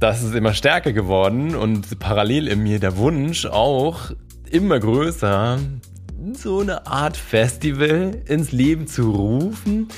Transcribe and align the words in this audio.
das 0.00 0.22
ist 0.22 0.34
immer 0.34 0.54
stärker 0.54 0.92
geworden 0.92 1.54
und 1.54 1.98
parallel 1.98 2.48
in 2.48 2.62
mir 2.62 2.80
der 2.80 2.96
Wunsch 2.96 3.44
auch 3.44 4.10
immer 4.50 4.80
größer, 4.80 5.58
so 6.32 6.60
eine 6.60 6.86
Art 6.86 7.18
Festival 7.18 8.22
ins 8.26 8.50
Leben 8.50 8.86
zu 8.86 9.10
rufen. 9.10 9.88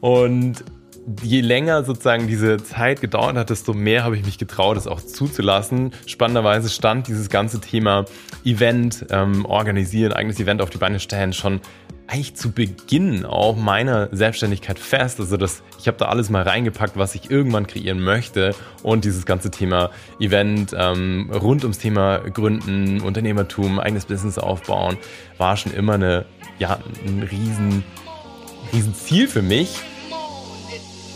Und 0.00 0.64
je 1.22 1.40
länger 1.40 1.82
sozusagen 1.82 2.26
diese 2.26 2.58
Zeit 2.58 3.00
gedauert 3.00 3.36
hat, 3.36 3.48
desto 3.48 3.72
mehr 3.72 4.04
habe 4.04 4.16
ich 4.18 4.24
mich 4.24 4.36
getraut, 4.36 4.76
es 4.76 4.86
auch 4.86 5.00
zuzulassen. 5.00 5.92
Spannenderweise 6.06 6.68
stand 6.68 7.08
dieses 7.08 7.30
ganze 7.30 7.58
Thema 7.60 8.04
Event 8.44 9.06
ähm, 9.10 9.46
organisieren, 9.46 10.12
eigenes 10.12 10.38
Event 10.38 10.60
auf 10.60 10.68
die 10.68 10.78
Beine 10.78 11.00
stellen 11.00 11.32
schon 11.32 11.60
eigentlich 12.08 12.34
zu 12.34 12.52
Beginn 12.52 13.26
auch 13.26 13.54
meiner 13.56 14.08
Selbstständigkeit 14.10 14.78
fest. 14.78 15.20
Also 15.20 15.36
das, 15.36 15.62
ich 15.78 15.86
habe 15.88 15.98
da 15.98 16.06
alles 16.06 16.30
mal 16.30 16.42
reingepackt, 16.42 16.96
was 16.96 17.14
ich 17.14 17.30
irgendwann 17.30 17.66
kreieren 17.66 18.00
möchte. 18.00 18.54
Und 18.82 19.04
dieses 19.04 19.26
ganze 19.26 19.50
Thema 19.50 19.90
Event 20.18 20.74
ähm, 20.76 21.30
rund 21.30 21.64
ums 21.64 21.78
Thema 21.78 22.18
Gründen, 22.18 23.02
Unternehmertum, 23.02 23.78
eigenes 23.78 24.06
Business 24.06 24.38
aufbauen, 24.38 24.96
war 25.36 25.58
schon 25.58 25.72
immer 25.72 25.94
eine, 25.94 26.24
ja, 26.58 26.78
ein 27.06 27.22
riesen, 27.30 27.84
riesen 28.72 28.94
Ziel 28.94 29.28
für 29.28 29.42
mich. 29.42 29.76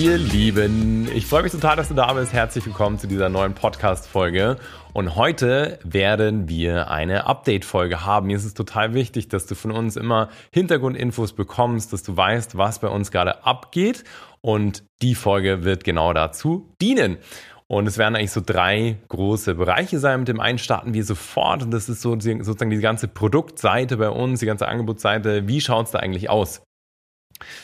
Ihr 0.00 0.16
Lieben, 0.16 1.10
ich 1.14 1.26
freue 1.26 1.42
mich 1.42 1.52
total, 1.52 1.76
dass 1.76 1.88
du 1.88 1.94
da 1.94 2.10
bist. 2.14 2.32
Herzlich 2.32 2.64
willkommen 2.64 2.98
zu 2.98 3.06
dieser 3.06 3.28
neuen 3.28 3.52
Podcast-Folge. 3.52 4.56
Und 4.94 5.14
heute 5.14 5.78
werden 5.84 6.48
wir 6.48 6.90
eine 6.90 7.26
Update-Folge 7.26 8.06
haben. 8.06 8.28
Mir 8.28 8.36
ist 8.38 8.46
es 8.46 8.54
total 8.54 8.94
wichtig, 8.94 9.28
dass 9.28 9.44
du 9.44 9.54
von 9.54 9.72
uns 9.72 9.96
immer 9.96 10.30
Hintergrundinfos 10.52 11.34
bekommst, 11.34 11.92
dass 11.92 12.02
du 12.02 12.16
weißt, 12.16 12.56
was 12.56 12.78
bei 12.78 12.88
uns 12.88 13.10
gerade 13.10 13.44
abgeht. 13.44 14.04
Und 14.40 14.84
die 15.02 15.14
Folge 15.14 15.64
wird 15.64 15.84
genau 15.84 16.14
dazu 16.14 16.72
dienen. 16.80 17.18
Und 17.66 17.86
es 17.86 17.98
werden 17.98 18.16
eigentlich 18.16 18.32
so 18.32 18.40
drei 18.40 18.96
große 19.08 19.54
Bereiche 19.54 19.98
sein. 19.98 20.20
Mit 20.20 20.28
dem 20.28 20.40
einen 20.40 20.56
starten 20.56 20.94
wir 20.94 21.04
sofort. 21.04 21.62
Und 21.62 21.72
das 21.72 21.90
ist 21.90 22.00
so 22.00 22.18
sozusagen 22.18 22.70
die 22.70 22.78
ganze 22.78 23.06
Produktseite 23.06 23.98
bei 23.98 24.08
uns, 24.08 24.40
die 24.40 24.46
ganze 24.46 24.66
Angebotsseite. 24.66 25.46
Wie 25.46 25.60
schaut 25.60 25.84
es 25.84 25.92
da 25.92 25.98
eigentlich 25.98 26.30
aus? 26.30 26.62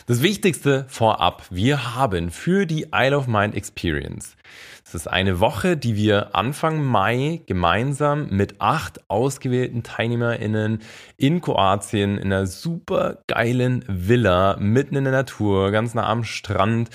Das 0.07 0.23
Wichtigste 0.23 0.87
vorab, 0.89 1.45
wir 1.51 1.95
haben 1.95 2.31
für 2.31 2.67
die 2.67 2.89
Isle 2.93 3.17
of 3.17 3.27
Mind 3.27 3.55
Experience, 3.55 4.37
das 4.85 4.95
ist 4.95 5.09
eine 5.09 5.41
Woche, 5.41 5.77
die 5.77 5.97
wir 5.97 6.37
Anfang 6.37 6.85
Mai 6.85 7.43
gemeinsam 7.47 8.29
mit 8.31 8.61
acht 8.61 9.11
ausgewählten 9.11 9.83
TeilnehmerInnen 9.83 10.79
in 11.17 11.41
Kroatien 11.41 12.19
in 12.19 12.33
einer 12.33 12.47
super 12.47 13.19
geilen 13.27 13.85
Villa 13.89 14.57
mitten 14.61 14.95
in 14.95 15.03
der 15.03 15.13
Natur, 15.13 15.73
ganz 15.73 15.95
nah 15.95 16.07
am 16.07 16.23
Strand 16.23 16.91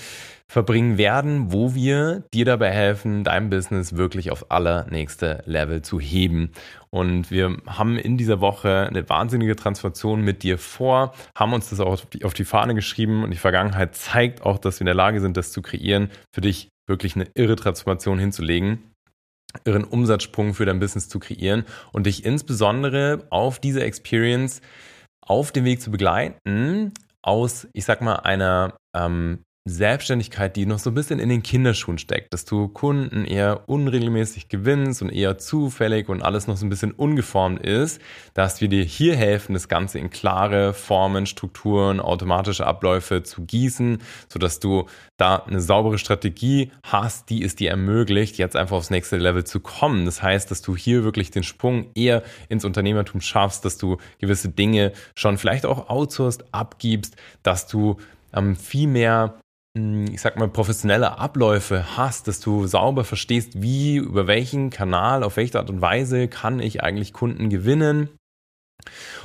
verbringen 0.52 0.98
werden, 0.98 1.50
wo 1.50 1.74
wir 1.74 2.24
dir 2.34 2.44
dabei 2.44 2.70
helfen, 2.70 3.24
dein 3.24 3.48
Business 3.48 3.96
wirklich 3.96 4.30
auf 4.30 4.50
allernächste 4.50 5.42
Level 5.46 5.80
zu 5.80 5.98
heben. 5.98 6.52
Und 6.90 7.30
wir 7.30 7.56
haben 7.66 7.96
in 7.96 8.18
dieser 8.18 8.42
Woche 8.42 8.86
eine 8.86 9.08
wahnsinnige 9.08 9.56
Transformation 9.56 10.20
mit 10.20 10.42
dir 10.42 10.58
vor, 10.58 11.14
haben 11.34 11.54
uns 11.54 11.70
das 11.70 11.80
auch 11.80 12.04
auf 12.22 12.34
die 12.34 12.44
Fahne 12.44 12.74
geschrieben 12.74 13.24
und 13.24 13.30
die 13.30 13.38
Vergangenheit 13.38 13.94
zeigt 13.94 14.42
auch, 14.42 14.58
dass 14.58 14.78
wir 14.78 14.82
in 14.82 14.86
der 14.86 14.94
Lage 14.94 15.22
sind, 15.22 15.38
das 15.38 15.52
zu 15.52 15.62
kreieren, 15.62 16.10
für 16.34 16.42
dich 16.42 16.68
wirklich 16.86 17.16
eine 17.16 17.28
irre 17.34 17.56
Transformation 17.56 18.18
hinzulegen 18.18 18.78
irren 19.64 19.84
Umsatzsprung 19.84 20.54
für 20.54 20.64
dein 20.64 20.80
Business 20.80 21.10
zu 21.10 21.18
kreieren 21.18 21.64
und 21.92 22.06
dich 22.06 22.24
insbesondere 22.24 23.26
auf 23.28 23.58
diese 23.58 23.82
Experience 23.82 24.62
auf 25.20 25.52
dem 25.52 25.66
Weg 25.66 25.82
zu 25.82 25.90
begleiten 25.90 26.92
aus, 27.22 27.68
ich 27.74 27.84
sag 27.84 28.00
mal, 28.00 28.16
einer 28.16 28.74
ähm, 28.96 29.40
Selbstständigkeit, 29.64 30.56
die 30.56 30.66
noch 30.66 30.80
so 30.80 30.90
ein 30.90 30.94
bisschen 30.94 31.20
in 31.20 31.28
den 31.28 31.44
Kinderschuhen 31.44 31.98
steckt, 31.98 32.34
dass 32.34 32.44
du 32.44 32.66
Kunden 32.66 33.24
eher 33.24 33.68
unregelmäßig 33.68 34.48
gewinnst 34.48 35.02
und 35.02 35.10
eher 35.10 35.38
zufällig 35.38 36.08
und 36.08 36.20
alles 36.20 36.48
noch 36.48 36.56
so 36.56 36.66
ein 36.66 36.68
bisschen 36.68 36.90
ungeformt 36.90 37.64
ist, 37.64 38.00
dass 38.34 38.60
wir 38.60 38.66
dir 38.66 38.82
hier 38.82 39.14
helfen, 39.14 39.54
das 39.54 39.68
Ganze 39.68 40.00
in 40.00 40.10
klare 40.10 40.74
Formen, 40.74 41.26
Strukturen, 41.26 42.00
automatische 42.00 42.66
Abläufe 42.66 43.22
zu 43.22 43.42
gießen, 43.42 43.98
sodass 44.28 44.58
du 44.58 44.86
da 45.16 45.36
eine 45.36 45.60
saubere 45.60 45.98
Strategie 45.98 46.72
hast, 46.82 47.30
die 47.30 47.44
es 47.44 47.54
dir 47.54 47.70
ermöglicht, 47.70 48.38
jetzt 48.38 48.56
einfach 48.56 48.78
aufs 48.78 48.90
nächste 48.90 49.16
Level 49.16 49.44
zu 49.44 49.60
kommen. 49.60 50.06
Das 50.06 50.24
heißt, 50.24 50.50
dass 50.50 50.62
du 50.62 50.76
hier 50.76 51.04
wirklich 51.04 51.30
den 51.30 51.44
Sprung 51.44 51.86
eher 51.94 52.24
ins 52.48 52.64
Unternehmertum 52.64 53.20
schaffst, 53.20 53.64
dass 53.64 53.78
du 53.78 53.98
gewisse 54.18 54.48
Dinge 54.48 54.92
schon 55.14 55.38
vielleicht 55.38 55.66
auch 55.66 55.88
outsourced 55.88 56.46
abgibst, 56.50 57.14
dass 57.44 57.68
du 57.68 57.98
ähm, 58.34 58.56
viel 58.56 58.88
mehr 58.88 59.38
ich 59.74 60.20
sag 60.20 60.36
mal, 60.36 60.48
professionelle 60.48 61.18
Abläufe 61.18 61.96
hast, 61.96 62.28
dass 62.28 62.40
du 62.40 62.66
sauber 62.66 63.04
verstehst, 63.04 63.62
wie, 63.62 63.96
über 63.96 64.26
welchen 64.26 64.68
Kanal, 64.68 65.22
auf 65.22 65.36
welche 65.36 65.58
Art 65.58 65.70
und 65.70 65.80
Weise 65.80 66.28
kann 66.28 66.60
ich 66.60 66.82
eigentlich 66.82 67.14
Kunden 67.14 67.48
gewinnen. 67.48 68.10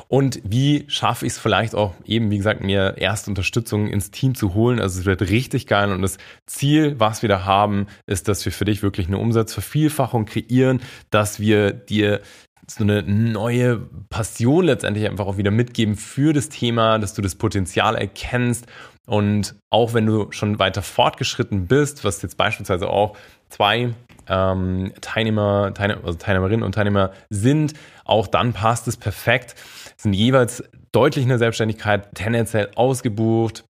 Und 0.08 0.40
wie 0.46 0.86
schaffe 0.88 1.26
ich 1.26 1.34
es 1.34 1.40
vielleicht 1.40 1.76
auch 1.76 1.94
eben, 2.06 2.32
wie 2.32 2.38
gesagt, 2.38 2.64
mir 2.64 2.96
erste 2.98 3.30
Unterstützung 3.30 3.88
ins 3.88 4.12
Team 4.12 4.36
zu 4.36 4.54
holen? 4.54 4.80
Also 4.80 5.02
es 5.02 5.06
wird 5.06 5.22
richtig 5.24 5.68
geil 5.68 5.92
und 5.92 6.02
das 6.02 6.18
Ziel, 6.46 6.98
was 6.98 7.24
wir 7.24 7.30
da 7.30 7.44
haben, 7.44 7.88
ist, 8.06 8.30
dass 8.30 8.46
wir 8.46 8.54
für 8.54 8.64
dich 8.64 8.84
wirklich 8.84 9.08
eine 9.08 9.18
Umsatzvervielfachung 9.18 10.26
kreieren, 10.26 10.82
dass 11.10 11.42
wir 11.42 11.74
dir 11.74 12.22
so 12.70 12.84
eine 12.84 13.02
neue 13.04 13.78
Passion 14.10 14.66
letztendlich 14.66 15.08
einfach 15.08 15.26
auch 15.26 15.38
wieder 15.38 15.52
mitgeben 15.52 15.96
für 15.96 16.34
das 16.34 16.50
Thema, 16.50 17.00
dass 17.00 17.14
du 17.14 17.22
das 17.22 17.36
Potenzial 17.36 17.96
erkennst 17.96 18.66
und 19.06 19.56
auch 19.70 19.94
wenn 19.94 20.06
du 20.06 20.32
schon 20.32 20.60
weiter 20.60 20.82
fortgeschritten 20.82 21.68
bist, 21.68 22.04
was 22.04 22.22
jetzt 22.22 22.36
beispielsweise 22.38 22.90
auch 22.90 23.16
zwei 23.50 23.94
ähm, 24.28 24.92
Teilnehmer, 25.00 25.74
Teilnehmer, 25.74 26.02
also 26.04 26.18
Teilnehmerinnen 26.18 26.64
und 26.64 26.76
Teilnehmer 26.76 27.12
sind, 27.30 27.74
auch 28.04 28.28
dann 28.28 28.52
passt 28.52 28.88
es 28.90 28.98
perfekt. 28.98 29.56
Sind 29.96 30.12
jeweils 30.14 30.62
deutlich 30.92 31.24
in 31.24 31.30
der 31.30 31.38
Selbstständigkeit, 31.38 32.14
tendenziell 32.16 32.70
ausgebucht, 32.76 33.64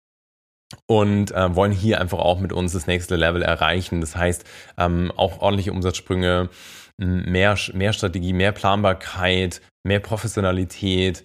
und 0.87 1.31
äh, 1.31 1.55
wollen 1.55 1.71
hier 1.71 2.01
einfach 2.01 2.19
auch 2.19 2.39
mit 2.39 2.51
uns 2.51 2.73
das 2.73 2.87
nächste 2.87 3.15
Level 3.15 3.41
erreichen. 3.41 4.01
Das 4.01 4.15
heißt, 4.15 4.45
ähm, 4.77 5.11
auch 5.15 5.39
ordentliche 5.39 5.71
Umsatzsprünge, 5.71 6.49
mehr, 6.97 7.57
mehr 7.73 7.93
Strategie, 7.93 8.33
mehr 8.33 8.51
Planbarkeit, 8.51 9.61
mehr 9.83 9.99
Professionalität, 9.99 11.23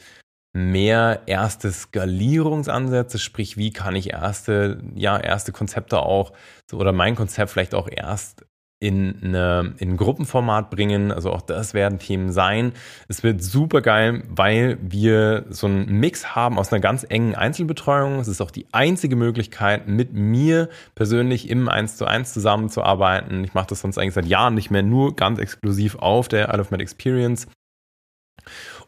mehr 0.53 1.23
erste 1.27 1.71
Skalierungsansätze, 1.71 3.19
sprich, 3.19 3.57
wie 3.57 3.73
kann 3.73 3.95
ich 3.95 4.11
erste, 4.11 4.83
ja, 4.95 5.19
erste 5.19 5.53
Konzepte 5.53 6.01
auch 6.01 6.33
oder 6.73 6.93
mein 6.93 7.15
Konzept 7.15 7.53
vielleicht 7.53 7.75
auch 7.75 7.89
erst 7.91 8.45
in, 8.81 9.17
eine, 9.23 9.75
in 9.77 9.91
ein 9.91 9.97
Gruppenformat 9.99 10.71
bringen. 10.71 11.13
Also 11.13 11.31
auch 11.31 11.43
das 11.43 11.75
werden 11.75 11.99
Themen 11.99 12.33
sein. 12.33 12.73
Es 13.09 13.23
wird 13.23 13.43
super 13.43 13.83
geil, 13.83 14.25
weil 14.29 14.79
wir 14.81 15.45
so 15.51 15.67
einen 15.67 16.01
Mix 16.01 16.35
haben 16.35 16.59
aus 16.59 16.73
einer 16.73 16.81
ganz 16.81 17.05
engen 17.09 17.35
Einzelbetreuung. 17.35 18.19
Es 18.19 18.29
ist 18.29 18.41
auch 18.41 18.51
die 18.51 18.67
einzige 18.73 19.17
Möglichkeit, 19.17 19.87
mit 19.87 20.15
mir 20.15 20.71
persönlich 20.95 21.51
im 21.51 21.69
1 21.69 21.99
zu 21.99 22.07
1 22.07 22.33
zusammenzuarbeiten. 22.33 23.45
Ich 23.45 23.53
mache 23.53 23.69
das 23.69 23.81
sonst 23.83 23.99
eigentlich 23.99 24.15
seit 24.15 24.27
Jahren 24.27 24.55
nicht 24.55 24.71
mehr 24.71 24.83
nur 24.83 25.15
ganz 25.15 25.39
exklusiv 25.39 25.97
auf 25.97 26.29
der 26.29 26.49
Isle 26.49 26.63
of 26.63 26.71
Med 26.71 26.81
Experience 26.81 27.47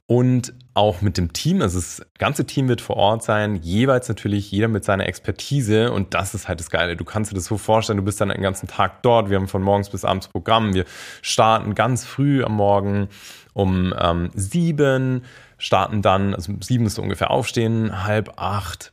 und 0.06 0.52
auch 0.74 1.00
mit 1.00 1.18
dem 1.18 1.32
Team. 1.32 1.62
Also 1.62 1.78
das 1.78 2.02
ganze 2.18 2.46
Team 2.46 2.68
wird 2.68 2.80
vor 2.80 2.96
Ort 2.96 3.22
sein, 3.22 3.56
jeweils 3.56 4.08
natürlich 4.08 4.50
jeder 4.50 4.68
mit 4.68 4.84
seiner 4.84 5.06
Expertise 5.06 5.92
und 5.92 6.14
das 6.14 6.34
ist 6.34 6.48
halt 6.48 6.60
das 6.60 6.70
Geile. 6.70 6.96
Du 6.96 7.04
kannst 7.04 7.30
dir 7.30 7.34
das 7.34 7.44
so 7.44 7.58
vorstellen, 7.58 7.98
du 7.98 8.04
bist 8.04 8.20
dann 8.20 8.30
den 8.30 8.42
ganzen 8.42 8.68
Tag 8.68 9.02
dort. 9.02 9.30
Wir 9.30 9.36
haben 9.36 9.48
von 9.48 9.62
morgens 9.62 9.90
bis 9.90 10.04
abends 10.04 10.28
Programm. 10.28 10.74
Wir 10.74 10.84
starten 11.20 11.74
ganz 11.74 12.04
früh 12.04 12.42
am 12.42 12.56
Morgen 12.56 13.08
um 13.54 13.94
ähm, 13.98 14.30
sieben, 14.34 15.24
starten 15.58 16.02
dann, 16.02 16.34
also 16.34 16.54
sieben 16.60 16.86
ist 16.86 16.98
ungefähr 16.98 17.30
aufstehen, 17.30 18.04
halb 18.04 18.38
acht 18.40 18.92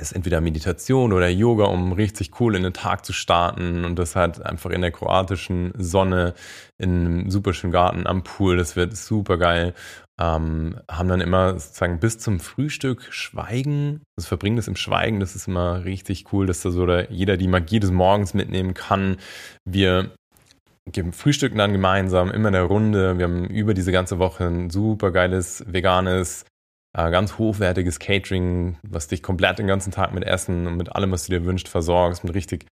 ist 0.00 0.12
entweder 0.12 0.40
Meditation 0.40 1.12
oder 1.12 1.28
Yoga, 1.28 1.64
um 1.64 1.92
richtig 1.92 2.40
cool 2.40 2.54
in 2.56 2.62
den 2.62 2.72
Tag 2.72 3.04
zu 3.04 3.12
starten 3.12 3.84
und 3.84 3.98
das 3.98 4.16
halt 4.16 4.44
einfach 4.44 4.70
in 4.70 4.80
der 4.80 4.90
kroatischen 4.90 5.72
Sonne 5.76 6.34
in 6.78 7.06
einem 7.06 7.30
super 7.30 7.52
schönen 7.52 7.72
Garten 7.72 8.06
am 8.06 8.22
Pool. 8.22 8.56
Das 8.56 8.76
wird 8.76 8.96
super 8.96 9.38
geil. 9.38 9.74
Ähm, 10.20 10.78
haben 10.90 11.08
dann 11.08 11.20
immer 11.20 11.58
sozusagen 11.58 12.00
bis 12.00 12.18
zum 12.18 12.40
Frühstück 12.40 13.06
Schweigen. 13.10 14.02
Das 14.16 14.26
verbringen 14.26 14.56
das 14.56 14.68
im 14.68 14.76
Schweigen. 14.76 15.20
Das 15.20 15.34
ist 15.34 15.48
immer 15.48 15.84
richtig 15.84 16.32
cool, 16.32 16.46
dass 16.46 16.62
da 16.62 16.70
so 16.70 16.86
jeder 17.10 17.36
die 17.36 17.48
Magie 17.48 17.80
des 17.80 17.90
Morgens 17.90 18.34
mitnehmen 18.34 18.74
kann. 18.74 19.16
Wir 19.64 20.12
Frühstücken 21.12 21.58
dann 21.58 21.72
gemeinsam, 21.72 22.30
immer 22.30 22.48
in 22.48 22.54
der 22.54 22.64
Runde. 22.64 23.16
Wir 23.16 23.26
haben 23.26 23.46
über 23.46 23.72
diese 23.72 23.92
ganze 23.92 24.18
Woche 24.18 24.44
ein 24.44 24.68
super 24.68 25.12
geiles 25.12 25.64
veganes 25.68 26.44
ganz 26.94 27.38
hochwertiges 27.38 27.98
Catering, 27.98 28.78
was 28.82 29.08
dich 29.08 29.22
komplett 29.22 29.58
den 29.58 29.66
ganzen 29.66 29.92
Tag 29.92 30.12
mit 30.12 30.24
Essen 30.24 30.66
und 30.66 30.76
mit 30.76 30.94
allem, 30.94 31.10
was 31.10 31.26
du 31.26 31.32
dir 31.32 31.44
wünschst, 31.44 31.68
versorgst, 31.68 32.24
mit 32.24 32.34
richtig 32.34 32.66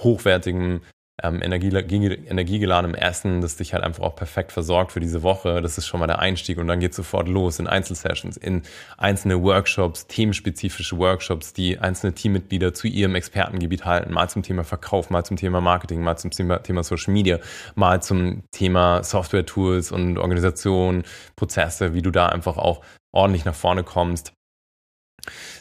hochwertigem, 0.00 0.80
ähm, 1.22 1.42
Energie, 1.42 1.68
energiegeladenem 1.68 2.94
Essen, 2.94 3.40
das 3.40 3.56
dich 3.56 3.72
halt 3.74 3.84
einfach 3.84 4.02
auch 4.02 4.16
perfekt 4.16 4.52
versorgt 4.52 4.92
für 4.92 5.00
diese 5.00 5.22
Woche. 5.22 5.60
Das 5.62 5.78
ist 5.78 5.86
schon 5.86 6.00
mal 6.00 6.06
der 6.06 6.18
Einstieg 6.18 6.58
und 6.58 6.68
dann 6.68 6.80
geht 6.80 6.94
sofort 6.94 7.28
los 7.28 7.58
in 7.58 7.66
Einzelsessions, 7.66 8.36
in 8.36 8.62
einzelne 8.98 9.42
Workshops, 9.42 10.06
themenspezifische 10.06 10.98
Workshops, 10.98 11.52
die 11.52 11.78
einzelne 11.78 12.14
Teammitglieder 12.14 12.74
zu 12.74 12.86
ihrem 12.86 13.14
Expertengebiet 13.14 13.84
halten, 13.84 14.12
mal 14.12 14.28
zum 14.28 14.42
Thema 14.42 14.64
Verkauf, 14.64 15.10
mal 15.10 15.24
zum 15.24 15.36
Thema 15.36 15.60
Marketing, 15.60 16.02
mal 16.02 16.16
zum 16.16 16.30
Thema, 16.30 16.58
Thema 16.58 16.82
Social 16.82 17.12
Media, 17.12 17.38
mal 17.74 18.02
zum 18.02 18.42
Thema 18.50 19.02
Software-Tools 19.02 19.92
und 19.92 20.18
Organisation, 20.18 21.04
Prozesse, 21.36 21.94
wie 21.94 22.02
du 22.02 22.10
da 22.10 22.26
einfach 22.26 22.56
auch 22.56 22.82
ordentlich 23.12 23.44
nach 23.44 23.54
vorne 23.54 23.82
kommst. 23.82 24.32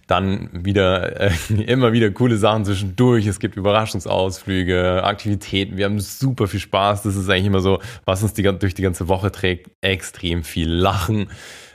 Dann 0.07 0.50
wieder 0.53 1.19
äh, 1.19 1.31
immer 1.67 1.94
wieder 1.94 2.11
coole 2.11 2.38
Sachen 2.38 2.65
zwischendurch. 2.65 3.27
Es 3.27 3.39
gibt 3.39 3.56
Überraschungsausflüge, 3.56 5.03
Aktivitäten. 5.03 5.77
Wir 5.77 5.85
haben 5.85 6.00
super 6.00 6.47
viel 6.47 6.59
Spaß. 6.59 7.03
Das 7.03 7.15
ist 7.15 7.29
eigentlich 7.29 7.45
immer 7.45 7.61
so, 7.61 7.79
was 8.06 8.23
uns 8.23 8.33
die, 8.33 8.44
durch 8.44 8.73
die 8.73 8.81
ganze 8.81 9.07
Woche 9.07 9.31
trägt. 9.31 9.71
Extrem 9.81 10.44
viel 10.44 10.69
Lachen, 10.69 11.29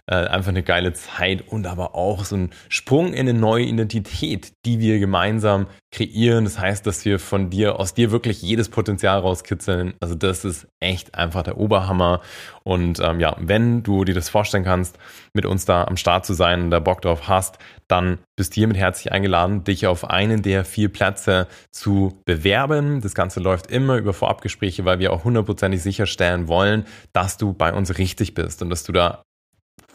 äh, 0.07 0.17
einfach 0.17 0.51
eine 0.51 0.63
geile 0.63 0.93
Zeit 0.93 1.49
und 1.49 1.67
aber 1.67 1.95
auch 1.95 2.25
so 2.25 2.37
ein 2.37 2.51
Sprung 2.69 3.15
in 3.15 3.29
eine 3.29 3.39
neue 3.39 3.65
Identität, 3.65 4.53
die 4.67 4.79
wir 4.79 4.99
gemeinsam 4.99 5.67
kreieren. 5.91 6.45
Das 6.45 6.59
heißt, 6.59 6.87
dass 6.87 7.05
wir 7.05 7.19
von 7.19 7.49
dir, 7.49 7.81
aus 7.81 7.95
dir 7.95 8.11
wirklich 8.11 8.43
jedes 8.43 8.69
Potenzial 8.69 9.21
rauskitzeln. 9.21 9.95
Also 10.01 10.15
das 10.15 10.45
ist 10.45 10.67
echt 10.81 11.15
einfach 11.15 11.43
der 11.43 11.57
Oberhammer. 11.57 12.21
Und 12.65 13.01
ähm, 13.01 13.21
ja, 13.21 13.37
wenn 13.39 13.83
du 13.83 14.05
dir 14.05 14.15
das 14.15 14.29
vorstellen 14.29 14.65
kannst, 14.65 14.99
mit 15.33 15.47
uns 15.47 15.65
da 15.65 15.85
am 15.85 15.97
Start 15.97 16.27
zu 16.27 16.35
sein 16.35 16.63
und 16.63 16.71
da 16.71 16.81
Bock 16.81 17.01
drauf 17.01 17.29
hast, 17.29 17.59
dann 17.89 18.19
bist 18.37 18.53
du 18.53 18.61
hiermit 18.61 18.77
herzlich 18.77 19.13
eingeladen, 19.13 19.65
dich 19.65 19.87
auf 19.87 20.05
einen 20.11 20.43
der 20.43 20.65
vier 20.65 20.93
Plätze 20.93 21.47
zu 21.71 22.21
bewerben. 22.25 23.01
Das 23.01 23.15
Ganze 23.15 23.41
läuft 23.41 23.71
immer 23.71 23.97
über 23.97 24.13
Vorabgespräche, 24.13 24.85
weil 24.85 24.99
wir 24.99 25.13
auch 25.13 25.25
hundertprozentig 25.25 25.83
sicherstellen 25.83 26.49
wollen, 26.49 26.85
dass 27.13 27.37
du 27.37 27.53
bei 27.53 27.73
uns 27.73 27.97
richtig 27.99 28.35
bist 28.35 28.61
und 28.61 28.71
dass 28.71 28.85
du 28.85 28.93
da 28.93 29.23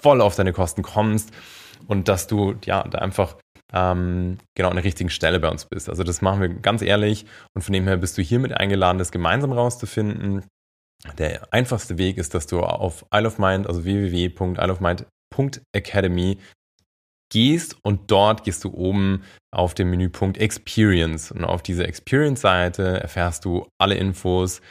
voll 0.02 0.22
auf 0.22 0.36
deine 0.36 0.54
Kosten 0.54 0.82
kommst 0.82 1.32
und 1.88 2.08
dass 2.08 2.28
du 2.28 2.56
ja 2.66 2.84
da 2.84 3.00
einfach 3.00 3.36
ähm, 3.74 4.38
genau 4.56 4.70
an 4.70 4.76
der 4.76 4.86
richtigen 4.86 5.10
Stelle 5.10 5.40
bei 5.40 5.50
uns 5.50 5.66
bist. 5.66 5.90
Also 5.90 6.04
das 6.04 6.22
machen 6.22 6.42
wir 6.42 6.50
ganz 6.50 6.82
ehrlich 6.82 7.26
und 7.56 7.62
von 7.62 7.74
dem 7.74 7.88
her 7.88 7.98
bist 7.98 8.18
du 8.18 8.22
hiermit 8.22 8.54
eingeladen, 8.54 8.98
das 8.98 9.12
gemeinsam 9.12 9.52
rauszufinden. 9.52 10.46
Der 11.18 11.54
einfachste 11.54 11.98
Weg 11.98 12.18
ist, 12.18 12.34
dass 12.34 12.48
du 12.48 12.62
auf 12.62 13.06
Isle 13.14 13.28
of 13.28 13.40
Mind, 13.40 13.68
also 13.68 13.86
www.isleofmind.academy 13.86 16.40
gehst 17.32 17.78
und 17.84 18.10
dort 18.12 18.44
gehst 18.44 18.64
du 18.64 18.74
oben 18.74 19.24
auf 19.52 19.76
den 19.76 19.90
Menüpunkt 19.90 20.40
Experience 20.40 21.32
und 21.32 21.46
auf 21.46 21.62
diese 21.62 21.86
Experience-Seite 21.88 23.02
erfährst 23.02 23.46
du 23.46 23.68
alle 23.80 23.96
Infos 23.96 24.62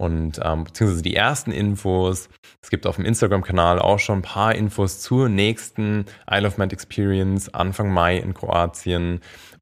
und 0.00 0.40
ähm, 0.42 0.64
beziehungsweise 0.64 1.02
die 1.02 1.16
ersten 1.16 1.50
Infos. 1.50 2.28
Es 2.62 2.70
gibt 2.70 2.86
auf 2.86 2.96
dem 2.96 3.04
Instagram-Kanal 3.04 3.80
auch 3.80 3.98
schon 3.98 4.20
ein 4.20 4.22
paar 4.22 4.54
Infos 4.54 5.00
zur 5.00 5.28
nächsten 5.28 6.06
Isle 6.30 6.46
of 6.46 6.58
Mind 6.58 6.72
Experience 6.72 7.52
Anfang 7.52 7.92
Mai 7.92 8.16
in 8.16 8.32
Kroatien. 8.32 9.20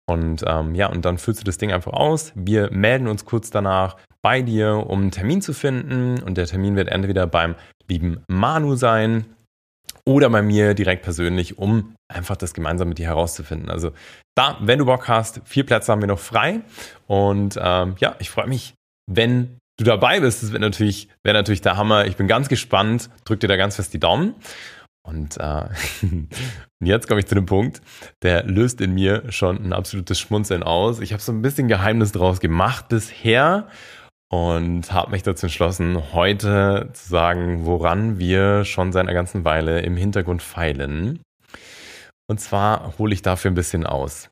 Und 0.09 0.44
ähm, 0.47 0.75
ja, 0.75 0.88
und 0.88 1.05
dann 1.05 1.19
füllst 1.19 1.41
du 1.41 1.44
das 1.44 1.59
Ding 1.59 1.73
einfach 1.73 1.93
aus. 1.93 2.33
Wir 2.35 2.71
melden 2.71 3.09
uns 3.09 3.25
kurz 3.25 3.50
danach 3.50 3.97
bei 4.23 4.43
dir, 4.43 4.87
um 4.88 5.00
einen 5.03 5.11
Termin 5.11 5.41
zu 5.41 5.53
finden. 5.53 6.23
Und 6.23 6.37
der 6.37 6.47
Termin 6.47 6.77
wird 6.77 6.88
entweder 6.88 7.27
beim 7.27 7.55
lieben 7.88 8.23
Manu 8.29 8.77
sein 8.77 9.27
oder 10.05 10.31
bei 10.31 10.43
mir 10.43 10.75
direkt 10.75 11.03
persönlich, 11.03 11.59
um 11.59 11.94
einfach 12.12 12.37
das 12.37 12.55
gemeinsam 12.55 12.88
mit 12.88 12.99
dir 12.99 13.06
herauszufinden. 13.06 13.71
Also 13.71 13.93
da, 14.37 14.59
wenn 14.61 14.79
du 14.79 14.85
Bock 14.85 15.09
hast, 15.09 15.41
vier 15.44 15.65
Plätze 15.65 15.91
haben 15.91 16.03
wir 16.03 16.09
noch 16.09 16.19
frei. 16.19 16.61
Und 17.06 17.59
ähm, 17.61 17.97
ja, 17.99 18.15
ich 18.19 18.31
freue 18.31 18.47
mich, 18.47 18.75
wenn 19.11 19.59
du 19.76 19.84
dabei 19.84 20.20
bist, 20.20 20.43
das 20.43 20.52
wäre 20.52 20.61
natürlich, 20.61 21.08
wäre 21.23 21.37
natürlich 21.37 21.61
der 21.61 21.76
Hammer. 21.76 22.06
Ich 22.06 22.17
bin 22.17 22.26
ganz 22.26 22.49
gespannt, 22.49 23.11
drück 23.25 23.40
dir 23.40 23.49
da 23.49 23.56
ganz 23.56 23.76
fest 23.76 23.93
die 23.93 24.00
Daumen. 24.00 24.34
Und 25.06 25.37
äh, 25.38 25.69
jetzt 26.82 27.06
komme 27.06 27.20
ich 27.20 27.26
zu 27.26 27.37
dem 27.37 27.46
Punkt, 27.46 27.81
der 28.23 28.44
löst 28.44 28.81
in 28.81 28.93
mir 28.93 29.31
schon 29.31 29.62
ein 29.64 29.73
absolutes 29.73 30.19
Schmunzeln 30.19 30.62
aus. 30.62 31.00
Ich 31.00 31.12
habe 31.12 31.23
so 31.23 31.32
ein 31.32 31.43
bisschen 31.43 31.69
Geheimnis 31.69 32.12
draus 32.12 32.40
gemacht 32.40 32.88
bisher 32.88 33.69
und 34.28 34.93
habe 34.93 35.12
mich 35.12 35.23
dazu 35.23 35.46
entschlossen, 35.46 36.12
heute 36.12 36.90
zu 36.93 37.08
sagen, 37.08 37.64
woran 37.67 38.19
wir 38.19 38.64
schon 38.64 38.90
seit 38.90 39.02
einer 39.02 39.14
ganzen 39.14 39.44
Weile 39.44 39.81
im 39.82 39.96
Hintergrund 39.96 40.43
feilen. 40.43 41.20
Und 42.28 42.40
zwar 42.40 42.99
hole 42.99 43.14
ich 43.14 43.23
dafür 43.23 43.52
ein 43.52 43.55
bisschen 43.55 43.87
aus 43.87 44.28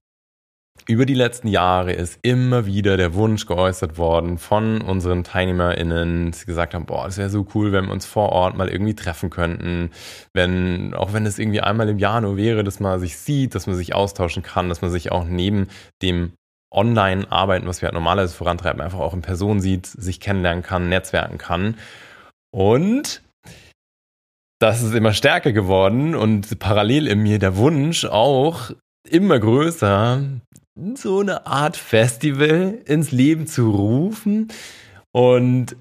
über 0.86 1.06
die 1.06 1.14
letzten 1.14 1.48
Jahre 1.48 1.92
ist 1.92 2.18
immer 2.22 2.66
wieder 2.66 2.96
der 2.98 3.14
Wunsch 3.14 3.46
geäußert 3.46 3.96
worden 3.96 4.36
von 4.36 4.82
unseren 4.82 5.24
TeilnehmerInnen, 5.24 6.32
die 6.32 6.44
gesagt 6.44 6.74
haben, 6.74 6.84
boah, 6.84 7.06
das 7.06 7.16
wäre 7.16 7.30
so 7.30 7.46
cool, 7.54 7.72
wenn 7.72 7.86
wir 7.86 7.92
uns 7.92 8.04
vor 8.04 8.30
Ort 8.30 8.56
mal 8.56 8.68
irgendwie 8.68 8.94
treffen 8.94 9.30
könnten. 9.30 9.90
Wenn, 10.34 10.92
auch 10.92 11.14
wenn 11.14 11.24
es 11.24 11.38
irgendwie 11.38 11.62
einmal 11.62 11.88
im 11.88 11.98
Jahr 11.98 12.20
nur 12.20 12.36
wäre, 12.36 12.64
dass 12.64 12.80
man 12.80 13.00
sich 13.00 13.16
sieht, 13.16 13.54
dass 13.54 13.66
man 13.66 13.76
sich 13.76 13.94
austauschen 13.94 14.42
kann, 14.42 14.68
dass 14.68 14.82
man 14.82 14.90
sich 14.90 15.10
auch 15.10 15.24
neben 15.24 15.68
dem 16.02 16.32
Online-Arbeiten, 16.70 17.66
was 17.66 17.80
wir 17.80 17.86
halt 17.86 17.94
normalerweise 17.94 18.34
vorantreiben, 18.34 18.82
einfach 18.82 18.98
auch 18.98 19.14
in 19.14 19.22
Person 19.22 19.60
sieht, 19.60 19.86
sich 19.86 20.20
kennenlernen 20.20 20.62
kann, 20.62 20.90
netzwerken 20.90 21.38
kann. 21.38 21.76
Und 22.50 23.22
das 24.58 24.82
ist 24.82 24.94
immer 24.94 25.14
stärker 25.14 25.52
geworden 25.52 26.14
und 26.14 26.58
parallel 26.58 27.06
in 27.06 27.22
mir 27.22 27.38
der 27.38 27.56
Wunsch 27.56 28.04
auch 28.04 28.70
immer 29.08 29.38
größer, 29.38 30.22
so 30.94 31.20
eine 31.20 31.46
Art 31.46 31.76
Festival 31.76 32.78
ins 32.84 33.12
Leben 33.12 33.46
zu 33.46 33.70
rufen. 33.70 34.48
Und 35.12 35.76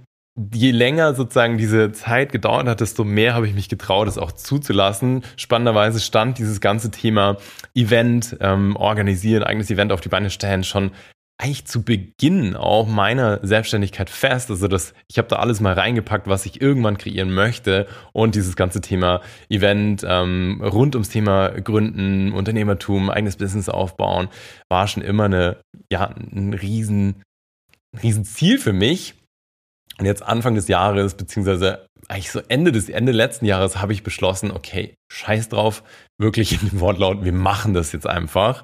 je 0.53 0.71
länger 0.71 1.13
sozusagen 1.13 1.57
diese 1.57 1.91
Zeit 1.91 2.31
gedauert 2.31 2.67
hat, 2.67 2.81
desto 2.81 3.03
mehr 3.03 3.35
habe 3.35 3.47
ich 3.47 3.53
mich 3.53 3.69
getraut, 3.69 4.07
es 4.07 4.17
auch 4.17 4.31
zuzulassen. 4.31 5.23
Spannenderweise 5.35 5.99
stand 5.99 6.37
dieses 6.37 6.59
ganze 6.59 6.91
Thema 6.91 7.37
Event 7.75 8.37
ähm, 8.39 8.75
organisieren, 8.75 9.43
eigenes 9.43 9.69
Event 9.69 9.91
auf 9.91 10.01
die 10.01 10.09
Beine 10.09 10.29
stellen 10.29 10.63
schon 10.63 10.91
eigentlich 11.37 11.65
zu 11.65 11.83
Beginn 11.83 12.55
auch 12.55 12.87
meiner 12.87 13.39
Selbstständigkeit 13.45 14.09
fest. 14.09 14.49
Also 14.49 14.67
das, 14.67 14.93
ich 15.09 15.17
habe 15.17 15.27
da 15.27 15.37
alles 15.37 15.59
mal 15.59 15.73
reingepackt, 15.73 16.27
was 16.27 16.45
ich 16.45 16.61
irgendwann 16.61 16.97
kreieren 16.97 17.33
möchte. 17.33 17.87
Und 18.13 18.35
dieses 18.35 18.55
ganze 18.55 18.81
Thema 18.81 19.21
Event 19.49 20.05
ähm, 20.07 20.61
rund 20.63 20.95
ums 20.95 21.09
Thema 21.09 21.49
Gründen, 21.49 22.31
Unternehmertum, 22.33 23.09
eigenes 23.09 23.37
Business 23.37 23.67
aufbauen, 23.67 24.29
war 24.69 24.87
schon 24.87 25.03
immer 25.03 25.25
eine, 25.25 25.57
ja, 25.91 26.13
ein 26.31 26.53
riesen, 26.53 27.23
riesen 28.01 28.25
Ziel 28.25 28.59
für 28.59 28.73
mich. 28.73 29.15
Und 29.97 30.05
jetzt 30.05 30.23
Anfang 30.23 30.55
des 30.55 30.67
Jahres, 30.67 31.15
beziehungsweise 31.15 31.87
eigentlich 32.07 32.31
so 32.31 32.41
Ende 32.47 32.71
des 32.71 32.89
Ende 32.89 33.11
letzten 33.11 33.45
Jahres, 33.45 33.81
habe 33.81 33.93
ich 33.93 34.03
beschlossen, 34.03 34.51
okay, 34.51 34.95
scheiß 35.11 35.49
drauf, 35.49 35.83
wirklich 36.19 36.53
in 36.61 36.69
dem 36.69 36.79
Wortlaut, 36.79 37.25
wir 37.25 37.33
machen 37.33 37.73
das 37.73 37.91
jetzt 37.91 38.07
einfach 38.07 38.63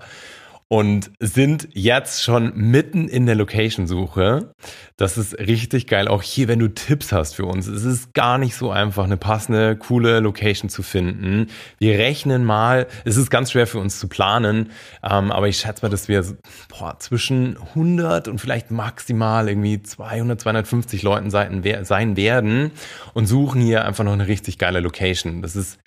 und 0.71 1.11
sind 1.19 1.67
jetzt 1.73 2.23
schon 2.23 2.55
mitten 2.55 3.07
in 3.07 3.25
der 3.25 3.33
Location-Suche. 3.33 4.53
Das 4.97 5.17
ist 5.17 5.33
richtig 5.39 5.87
geil. 5.87 6.07
Auch 6.07 6.21
hier, 6.21 6.47
wenn 6.47 6.59
du 6.59 6.67
Tipps 6.67 7.11
hast 7.11 7.35
für 7.35 7.45
uns. 7.45 7.65
Es 7.65 7.83
ist 7.83 8.13
gar 8.13 8.37
nicht 8.37 8.55
so 8.55 8.69
einfach, 8.69 9.03
eine 9.03 9.17
passende, 9.17 9.75
coole 9.75 10.19
Location 10.19 10.69
zu 10.69 10.83
finden. 10.83 11.47
Wir 11.79 11.97
rechnen 11.97 12.45
mal, 12.45 12.85
es 13.03 13.17
ist 13.17 13.31
ganz 13.31 13.51
schwer 13.51 13.65
für 13.65 13.79
uns 13.79 13.99
zu 13.99 14.07
planen, 14.07 14.69
ähm, 15.03 15.31
aber 15.31 15.47
ich 15.47 15.57
schätze 15.57 15.83
mal, 15.83 15.89
dass 15.89 16.07
wir 16.07 16.23
boah, 16.69 16.99
zwischen 16.99 17.57
100 17.57 18.27
und 18.27 18.39
vielleicht 18.39 18.69
maximal 18.69 19.49
irgendwie 19.49 19.81
200, 19.81 20.39
250 20.39 21.01
Leuten 21.01 21.31
sein 21.31 22.15
werden 22.15 22.71
und 23.15 23.25
suchen 23.25 23.59
hier 23.59 23.85
einfach 23.85 24.03
noch 24.03 24.13
eine 24.13 24.27
richtig 24.27 24.59
geile 24.59 24.81
Location. 24.81 25.41
Das 25.41 25.55
ist 25.55 25.79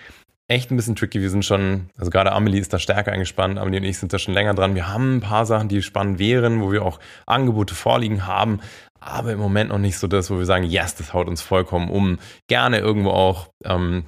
echt 0.47 0.71
ein 0.71 0.75
bisschen 0.75 0.95
tricky. 0.95 1.21
Wir 1.21 1.29
sind 1.29 1.45
schon, 1.45 1.89
also 1.97 2.11
gerade 2.11 2.31
Amelie 2.31 2.59
ist 2.59 2.73
da 2.73 2.79
stärker 2.79 3.11
eingespannt, 3.11 3.57
Amelie 3.57 3.79
und 3.79 3.85
ich 3.85 3.97
sind 3.97 4.13
da 4.13 4.19
schon 4.19 4.33
länger 4.33 4.53
dran. 4.53 4.75
Wir 4.75 4.87
haben 4.87 5.17
ein 5.17 5.21
paar 5.21 5.45
Sachen, 5.45 5.69
die 5.69 5.81
spannend 5.81 6.19
wären, 6.19 6.61
wo 6.61 6.71
wir 6.71 6.83
auch 6.83 6.99
Angebote 7.25 7.75
vorliegen 7.75 8.27
haben, 8.27 8.59
aber 8.99 9.31
im 9.31 9.39
Moment 9.39 9.69
noch 9.69 9.79
nicht 9.79 9.97
so 9.97 10.07
das, 10.07 10.29
wo 10.29 10.37
wir 10.37 10.45
sagen, 10.45 10.65
yes, 10.65 10.95
das 10.95 11.13
haut 11.13 11.27
uns 11.27 11.41
vollkommen 11.41 11.89
um. 11.89 12.19
Gerne 12.47 12.79
irgendwo 12.79 13.11
auch 13.11 13.49
ähm, 13.63 14.05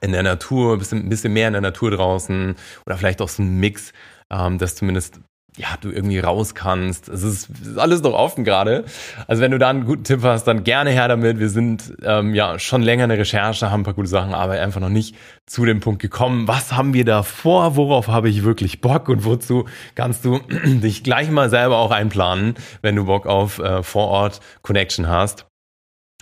in 0.00 0.12
der 0.12 0.22
Natur, 0.22 0.74
ein 0.74 0.78
bisschen, 0.78 1.08
bisschen 1.08 1.32
mehr 1.32 1.46
in 1.46 1.54
der 1.54 1.62
Natur 1.62 1.92
draußen 1.92 2.56
oder 2.86 2.96
vielleicht 2.96 3.22
auch 3.22 3.28
so 3.28 3.42
ein 3.42 3.60
Mix 3.60 3.92
ähm, 4.32 4.58
dass 4.58 4.74
zumindest 4.74 5.20
ja, 5.56 5.68
du 5.80 5.90
irgendwie 5.90 6.18
raus 6.18 6.54
kannst. 6.54 7.08
Es 7.08 7.22
ist, 7.22 7.50
ist 7.50 7.78
alles 7.78 8.02
noch 8.02 8.14
offen 8.14 8.44
gerade. 8.44 8.84
Also 9.26 9.42
wenn 9.42 9.50
du 9.50 9.58
da 9.58 9.68
einen 9.68 9.84
guten 9.84 10.04
Tipp 10.04 10.22
hast, 10.22 10.44
dann 10.44 10.64
gerne 10.64 10.90
her 10.90 11.08
damit. 11.08 11.38
Wir 11.38 11.50
sind 11.50 11.94
ähm, 12.02 12.34
ja 12.34 12.58
schon 12.58 12.82
länger 12.82 13.04
in 13.04 13.10
der 13.10 13.18
Recherche, 13.18 13.70
haben 13.70 13.82
ein 13.82 13.84
paar 13.84 13.94
gute 13.94 14.08
Sachen, 14.08 14.32
aber 14.32 14.54
einfach 14.54 14.80
noch 14.80 14.88
nicht 14.88 15.14
zu 15.46 15.66
dem 15.66 15.80
Punkt 15.80 16.00
gekommen. 16.00 16.48
Was 16.48 16.72
haben 16.72 16.94
wir 16.94 17.04
da 17.04 17.22
vor? 17.22 17.76
Worauf 17.76 18.08
habe 18.08 18.30
ich 18.30 18.44
wirklich 18.44 18.80
Bock 18.80 19.08
und 19.08 19.24
wozu 19.24 19.66
kannst 19.94 20.24
du 20.24 20.38
dich 20.64 21.04
gleich 21.04 21.30
mal 21.30 21.50
selber 21.50 21.78
auch 21.78 21.90
einplanen, 21.90 22.54
wenn 22.80 22.96
du 22.96 23.04
Bock 23.04 23.26
auf 23.26 23.58
äh, 23.58 23.82
Vorort 23.82 24.40
Connection 24.62 25.08
hast? 25.08 25.51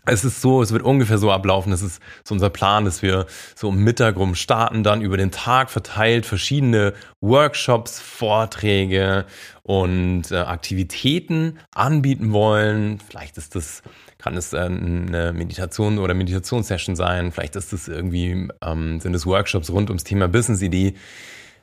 Es 0.07 0.25
ist 0.25 0.41
so, 0.41 0.63
es 0.63 0.73
wird 0.73 0.83
ungefähr 0.83 1.19
so 1.19 1.31
ablaufen, 1.31 1.71
das 1.71 1.83
ist 1.83 2.01
so 2.25 2.35
unser 2.35 2.51
Plan, 2.51 2.85
dass 2.85 3.03
wir 3.03 3.27
so 3.55 3.69
um 3.69 3.83
Mittag 3.83 4.17
rum 4.17 4.35
starten, 4.35 4.83
dann 4.83 5.03
über 5.03 5.17
den 5.17 5.31
Tag 5.31 5.71
verteilt 5.71 6.27
verschiedene 6.27 6.95
Workshops, 7.21 8.01
Vorträge 8.01 9.27
und 9.63 10.31
äh, 10.31 10.37
Aktivitäten 10.37 11.59
anbieten 11.75 12.33
wollen. 12.33 12.99
Vielleicht 13.09 13.37
ist 13.37 13.55
das, 13.55 13.83
kann 14.19 14.37
es 14.37 14.53
äh, 14.53 14.59
eine 14.59 15.33
Meditation 15.33 15.99
oder 15.99 16.15
Meditationssession 16.15 16.97
sein, 16.97 17.31
vielleicht 17.31 17.57
ist 17.57 17.73
es 17.73 17.87
irgendwie, 17.87 18.49
ähm, 18.65 19.01
sind 19.01 19.15
es 19.15 19.27
Workshops 19.27 19.71
rund 19.71 19.91
ums 19.91 20.05
Thema 20.05 20.29
Business-Idee 20.29 20.95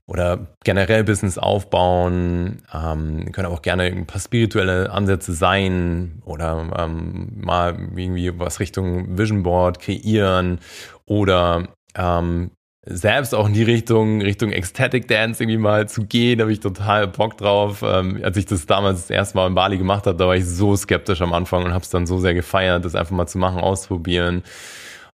oder 0.08 0.48
generell 0.64 1.04
Business 1.04 1.38
aufbauen, 1.38 2.64
ähm, 2.74 3.32
können 3.34 3.48
auch 3.48 3.62
gerne 3.62 3.84
ein 3.84 4.08
paar 4.08 4.22
spirituelle 4.22 4.90
Ansätze 4.92 5.34
sein 5.34 6.22
oder 6.26 6.70
ähm, 6.78 7.34
mal 7.36 7.78
irgendwie 7.96 8.32
was 8.40 8.62
Richtung 8.62 9.18
Vision 9.18 9.44
Board 9.44 9.80
kreieren 9.80 10.60
oder 11.06 11.68
ähm, 11.96 12.52
selbst 12.90 13.36
auch 13.36 13.48
in 13.48 13.54
die 13.54 13.64
Richtung, 13.64 14.22
Richtung 14.22 14.54
Ecstatic 14.54 15.10
Dance 15.10 15.44
irgendwie 15.44 15.58
mal 15.58 15.90
zu 15.90 16.06
gehen, 16.06 16.38
da 16.38 16.44
habe 16.44 16.54
ich 16.54 16.62
total 16.62 17.10
Bock 17.10 17.38
drauf. 17.38 17.84
Ähm, 17.86 18.22
als 18.24 18.38
ich 18.38 18.46
das 18.46 18.66
damals 18.66 19.02
das 19.02 19.10
erste 19.10 19.36
Mal 19.36 19.48
in 19.48 19.56
Bali 19.56 19.78
gemacht 19.78 20.08
habe, 20.08 20.18
da 20.18 20.26
war 20.26 20.38
ich 20.38 20.46
so 20.46 20.74
skeptisch 20.78 21.22
am 21.22 21.34
Anfang 21.34 21.66
und 21.66 21.74
habe 21.74 21.84
es 21.84 21.90
dann 21.90 22.08
so 22.08 22.18
sehr 22.18 22.34
gefeiert, 22.34 22.86
das 22.86 22.96
einfach 22.96 23.12
mal 23.12 23.28
zu 23.28 23.40
machen, 23.40 23.60
auszuprobieren 23.60 24.44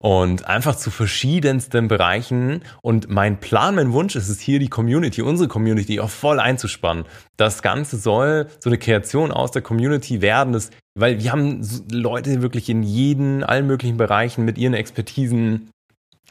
und 0.00 0.46
einfach 0.46 0.76
zu 0.76 0.90
verschiedensten 0.90 1.88
Bereichen. 1.88 2.62
Und 2.82 3.08
mein 3.08 3.40
Plan, 3.40 3.74
mein 3.74 3.92
Wunsch 3.92 4.16
ist 4.16 4.28
es 4.28 4.40
hier, 4.40 4.58
die 4.58 4.68
Community, 4.68 5.22
unsere 5.22 5.48
Community 5.48 6.00
auch 6.00 6.10
voll 6.10 6.40
einzuspannen. 6.40 7.04
Das 7.36 7.62
Ganze 7.62 7.96
soll 7.96 8.48
so 8.60 8.70
eine 8.70 8.78
Kreation 8.78 9.32
aus 9.32 9.50
der 9.50 9.62
Community 9.62 10.22
werden, 10.22 10.52
das, 10.52 10.70
weil 10.94 11.22
wir 11.22 11.32
haben 11.32 11.66
Leute 11.90 12.42
wirklich 12.42 12.68
in 12.68 12.82
jeden, 12.82 13.42
allen 13.42 13.66
möglichen 13.66 13.96
Bereichen 13.96 14.44
mit 14.44 14.58
ihren 14.58 14.74
Expertisen 14.74 15.70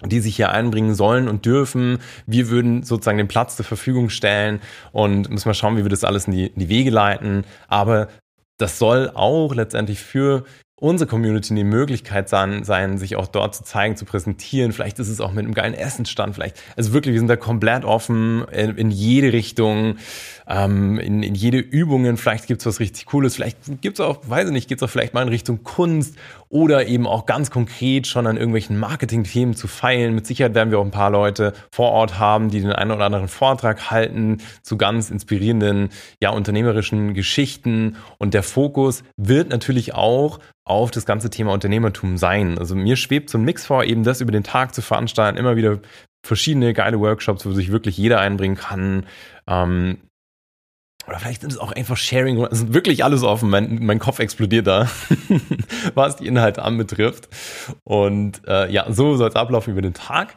die 0.06 0.20
sich 0.20 0.36
hier 0.36 0.52
einbringen 0.52 0.94
sollen 0.94 1.28
und 1.28 1.46
dürfen. 1.46 1.98
Wir 2.28 2.50
würden 2.50 2.84
sozusagen 2.84 3.18
den 3.18 3.28
Platz 3.28 3.56
zur 3.56 3.66
Verfügung 3.66 4.10
stellen 4.10 4.62
und 4.92 5.30
müssen 5.30 5.50
mal 5.50 5.56
schauen, 5.56 5.76
wie 5.76 5.84
wir 5.84 5.90
das 5.90 6.04
alles 6.04 6.28
in 6.28 6.34
die, 6.34 6.46
in 6.46 6.60
die 6.60 6.70
Wege 6.70 6.92
leiten. 6.92 7.46
Aber 7.68 8.08
das 8.60 8.78
soll 8.78 9.12
auch 9.14 9.56
letztendlich 9.56 10.00
für 10.00 10.46
unsere 10.80 11.10
Community 11.10 11.56
die 11.56 11.64
Möglichkeit 11.64 12.30
sein, 12.30 12.64
sein, 12.64 13.00
sich 13.00 13.16
auch 13.16 13.26
dort 13.26 13.56
zu 13.56 13.64
zeigen, 13.64 13.96
zu 13.96 14.06
präsentieren. 14.06 14.72
Vielleicht 14.72 15.00
ist 15.00 15.10
es 15.10 15.20
auch 15.20 15.32
mit 15.32 15.44
einem 15.44 15.56
geilen 15.56 15.74
Essensstand. 15.74 16.36
Vielleicht, 16.36 16.62
also 16.76 16.94
wirklich, 16.94 17.14
wir 17.14 17.20
sind 17.20 17.30
da 17.30 17.36
komplett 17.36 17.84
offen 17.84 18.46
in, 18.52 18.78
in 18.78 18.92
jede 18.92 19.34
Richtung, 19.34 19.96
ähm, 20.48 21.00
in, 21.00 21.24
in 21.24 21.34
jede 21.34 21.58
Übungen. 21.58 22.18
Vielleicht 22.18 22.46
gibt's 22.46 22.68
was 22.68 22.80
richtig 22.80 23.08
Cooles. 23.08 23.34
Vielleicht 23.34 23.58
gibt's 23.82 24.00
auch, 24.00 24.20
weiß 24.30 24.48
ich 24.48 24.54
nicht, 24.54 24.70
geht's 24.70 24.84
auch 24.84 24.90
vielleicht 24.90 25.16
mal 25.16 25.24
in 25.24 25.30
Richtung 25.30 25.64
Kunst 25.64 26.16
oder 26.50 26.88
eben 26.88 27.08
auch 27.08 27.26
ganz 27.26 27.50
konkret 27.50 28.06
schon 28.06 28.28
an 28.28 28.38
irgendwelchen 28.38 28.78
Marketing-Themen 28.78 29.56
zu 29.56 29.68
feilen. 29.68 30.14
Mit 30.14 30.28
Sicherheit 30.28 30.54
werden 30.54 30.70
wir 30.70 30.78
auch 30.78 30.86
ein 30.86 30.92
paar 30.92 31.10
Leute 31.10 31.54
vor 31.72 31.90
Ort 31.92 32.20
haben, 32.20 32.52
die 32.52 32.62
den 32.62 32.72
einen 32.72 32.92
oder 32.92 33.06
anderen 33.06 33.28
Vortrag 33.28 33.90
halten 33.90 34.38
zu 34.62 34.78
ganz 34.78 35.10
inspirierenden, 35.10 35.90
ja, 36.22 36.30
unternehmerischen 36.30 37.16
Geschichten. 37.16 37.96
Und 38.20 38.36
der 38.36 38.44
Fokus 38.44 39.04
wird 39.18 39.50
natürlich 39.50 39.96
auch 39.96 40.40
auf 40.70 40.92
das 40.92 41.06
ganze 41.06 41.30
Thema 41.30 41.54
Unternehmertum 41.54 42.18
sein. 42.18 42.58
Also 42.58 42.76
mir 42.76 42.96
schwebt 42.96 43.30
so 43.30 43.38
ein 43.38 43.44
Mix 43.44 43.66
vor, 43.66 43.84
eben 43.84 44.04
das 44.04 44.22
über 44.22 44.32
den 44.32 44.44
Tag 44.44 44.76
zu 44.76 44.82
veranstalten, 44.82 45.38
immer 45.38 45.56
wieder 45.56 45.80
verschiedene 46.26 46.74
geile 46.74 47.00
Workshops, 47.00 47.46
wo 47.46 47.52
sich 47.52 47.72
wirklich 47.72 47.98
jeder 47.98 48.20
einbringen 48.20 48.58
kann. 48.58 49.06
Ähm, 49.48 49.98
oder 51.08 51.20
vielleicht 51.20 51.42
sind 51.42 51.54
es 51.54 51.58
auch 51.58 51.72
einfach 51.72 51.96
Sharing, 51.96 52.44
es 52.44 52.60
ist 52.60 52.74
wirklich 52.74 53.04
alles 53.06 53.24
offen. 53.24 53.50
Mein, 53.50 53.80
mein 53.82 54.00
Kopf 54.00 54.20
explodiert 54.20 54.68
da, 54.68 54.90
was 55.94 56.18
die 56.18 56.28
Inhalte 56.28 56.64
anbetrifft. 56.64 57.30
Und 57.86 58.42
äh, 58.46 58.70
ja, 58.70 58.92
so 58.92 59.16
soll 59.16 59.30
es 59.30 59.36
ablaufen 59.36 59.72
über 59.72 59.82
den 59.82 59.94
Tag. 59.94 60.36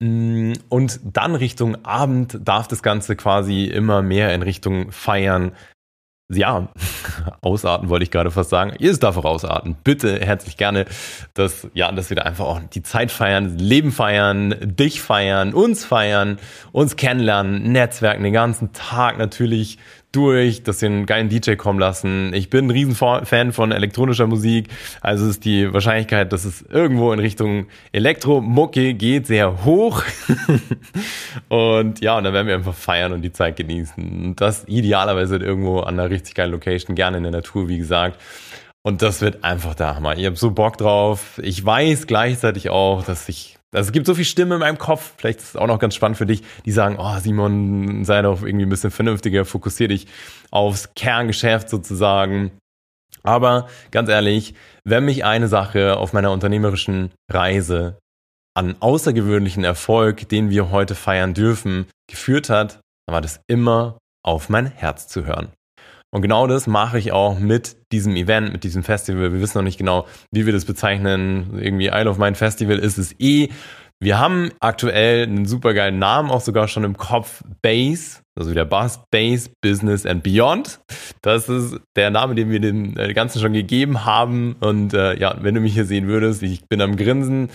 Mm, 0.00 0.52
und 0.68 1.00
dann 1.04 1.34
Richtung 1.34 1.84
Abend 1.86 2.38
darf 2.42 2.68
das 2.68 2.82
Ganze 2.82 3.16
quasi 3.16 3.64
immer 3.64 4.02
mehr 4.02 4.34
in 4.34 4.42
Richtung 4.42 4.92
Feiern, 4.92 5.52
ja, 6.32 6.68
ausarten 7.42 7.88
wollte 7.88 8.04
ich 8.04 8.10
gerade 8.10 8.30
fast 8.30 8.50
sagen. 8.50 8.74
Ihr 8.78 8.96
darf 8.96 9.16
auch 9.16 9.24
ausarten. 9.24 9.76
Bitte 9.84 10.20
herzlich 10.20 10.56
gerne, 10.56 10.86
dass, 11.34 11.68
ja, 11.74 11.92
dass 11.92 12.10
wir 12.10 12.16
da 12.16 12.22
einfach 12.22 12.46
auch 12.46 12.60
die 12.60 12.82
Zeit 12.82 13.10
feiern, 13.10 13.58
Leben 13.58 13.92
feiern, 13.92 14.54
dich 14.62 15.02
feiern, 15.02 15.52
uns 15.52 15.84
feiern, 15.84 16.38
uns 16.72 16.96
kennenlernen, 16.96 17.72
Netzwerken 17.72 18.24
den 18.24 18.32
ganzen 18.32 18.72
Tag 18.72 19.18
natürlich 19.18 19.78
durch, 20.14 20.62
dass 20.62 20.80
wir 20.82 20.88
einen 20.88 21.06
geilen 21.06 21.28
DJ 21.28 21.54
kommen 21.54 21.78
lassen. 21.78 22.32
Ich 22.34 22.50
bin 22.50 22.66
ein 22.66 22.70
Riesenfan 22.70 23.52
von 23.52 23.72
elektronischer 23.72 24.26
Musik, 24.26 24.68
also 25.00 25.28
ist 25.28 25.44
die 25.44 25.72
Wahrscheinlichkeit, 25.72 26.32
dass 26.32 26.44
es 26.44 26.62
irgendwo 26.62 27.12
in 27.12 27.18
Richtung 27.18 27.66
Elektromucke 27.92 28.94
geht, 28.94 29.26
sehr 29.26 29.64
hoch. 29.64 30.02
und 31.48 32.00
ja, 32.00 32.18
und 32.18 32.24
dann 32.24 32.32
werden 32.32 32.46
wir 32.46 32.54
einfach 32.54 32.74
feiern 32.74 33.12
und 33.12 33.22
die 33.22 33.32
Zeit 33.32 33.56
genießen. 33.56 34.26
Und 34.26 34.40
das 34.40 34.64
idealerweise 34.66 35.36
irgendwo 35.36 35.80
an 35.80 35.98
einer 35.98 36.10
richtig 36.10 36.34
geilen 36.34 36.52
Location, 36.52 36.94
gerne 36.94 37.16
in 37.16 37.22
der 37.22 37.32
Natur, 37.32 37.68
wie 37.68 37.78
gesagt. 37.78 38.20
Und 38.82 39.00
das 39.00 39.22
wird 39.22 39.44
einfach 39.44 39.74
der 39.74 39.96
Hammer. 39.96 40.16
Ich 40.16 40.26
habe 40.26 40.36
so 40.36 40.50
Bock 40.50 40.76
drauf. 40.76 41.40
Ich 41.42 41.64
weiß 41.64 42.06
gleichzeitig 42.06 42.68
auch, 42.68 43.02
dass 43.02 43.30
ich 43.30 43.53
also 43.74 43.88
es 43.88 43.92
gibt 43.92 44.06
so 44.06 44.14
viel 44.14 44.24
Stimme 44.24 44.54
in 44.54 44.60
meinem 44.60 44.78
Kopf, 44.78 45.14
vielleicht 45.16 45.40
ist 45.40 45.50
es 45.50 45.56
auch 45.56 45.66
noch 45.66 45.78
ganz 45.78 45.94
spannend 45.94 46.16
für 46.16 46.26
dich, 46.26 46.42
die 46.64 46.72
sagen, 46.72 46.96
oh 46.98 47.18
Simon, 47.18 48.04
sei 48.04 48.22
doch 48.22 48.42
irgendwie 48.42 48.66
ein 48.66 48.70
bisschen 48.70 48.90
vernünftiger, 48.90 49.44
fokussier 49.44 49.88
dich 49.88 50.06
aufs 50.50 50.94
Kerngeschäft 50.94 51.68
sozusagen. 51.68 52.52
Aber 53.22 53.68
ganz 53.90 54.08
ehrlich, 54.08 54.54
wenn 54.84 55.04
mich 55.04 55.24
eine 55.24 55.48
Sache 55.48 55.96
auf 55.96 56.12
meiner 56.12 56.30
unternehmerischen 56.30 57.10
Reise 57.30 57.98
an 58.54 58.76
außergewöhnlichen 58.78 59.64
Erfolg, 59.64 60.28
den 60.28 60.50
wir 60.50 60.70
heute 60.70 60.94
feiern 60.94 61.34
dürfen, 61.34 61.86
geführt 62.08 62.50
hat, 62.50 62.80
dann 63.06 63.14
war 63.14 63.20
das 63.20 63.40
immer 63.48 63.98
auf 64.22 64.48
mein 64.48 64.66
Herz 64.66 65.08
zu 65.08 65.26
hören. 65.26 65.48
Und 66.14 66.22
genau 66.22 66.46
das 66.46 66.68
mache 66.68 66.96
ich 66.96 67.10
auch 67.10 67.40
mit 67.40 67.76
diesem 67.90 68.14
Event, 68.14 68.52
mit 68.52 68.62
diesem 68.62 68.84
Festival. 68.84 69.32
Wir 69.32 69.40
wissen 69.40 69.58
noch 69.58 69.64
nicht 69.64 69.78
genau, 69.78 70.06
wie 70.30 70.46
wir 70.46 70.52
das 70.52 70.64
bezeichnen. 70.64 71.58
Irgendwie 71.60 71.86
Isle 71.86 72.08
of 72.08 72.18
Mind 72.18 72.36
Festival 72.36 72.78
ist 72.78 72.98
es 72.98 73.18
eh. 73.18 73.48
Wir 73.98 74.20
haben 74.20 74.52
aktuell 74.60 75.24
einen 75.24 75.44
super 75.44 75.74
geilen 75.74 75.98
Namen 75.98 76.30
auch 76.30 76.40
sogar 76.40 76.68
schon 76.68 76.84
im 76.84 76.96
Kopf. 76.96 77.42
Base, 77.62 78.20
also 78.38 78.52
wieder 78.52 78.64
Bass, 78.64 79.00
Base, 79.10 79.50
Business 79.60 80.06
and 80.06 80.22
Beyond. 80.22 80.78
Das 81.20 81.48
ist 81.48 81.80
der 81.96 82.10
Name, 82.10 82.36
den 82.36 82.48
wir 82.48 82.60
dem 82.60 82.96
äh, 82.96 83.12
Ganzen 83.12 83.40
schon 83.40 83.52
gegeben 83.52 84.04
haben. 84.04 84.54
Und 84.60 84.94
äh, 84.94 85.18
ja, 85.18 85.36
wenn 85.40 85.56
du 85.56 85.60
mich 85.60 85.74
hier 85.74 85.84
sehen 85.84 86.06
würdest, 86.06 86.44
ich 86.44 86.68
bin 86.68 86.80
am 86.80 86.94
Grinsen, 86.94 87.48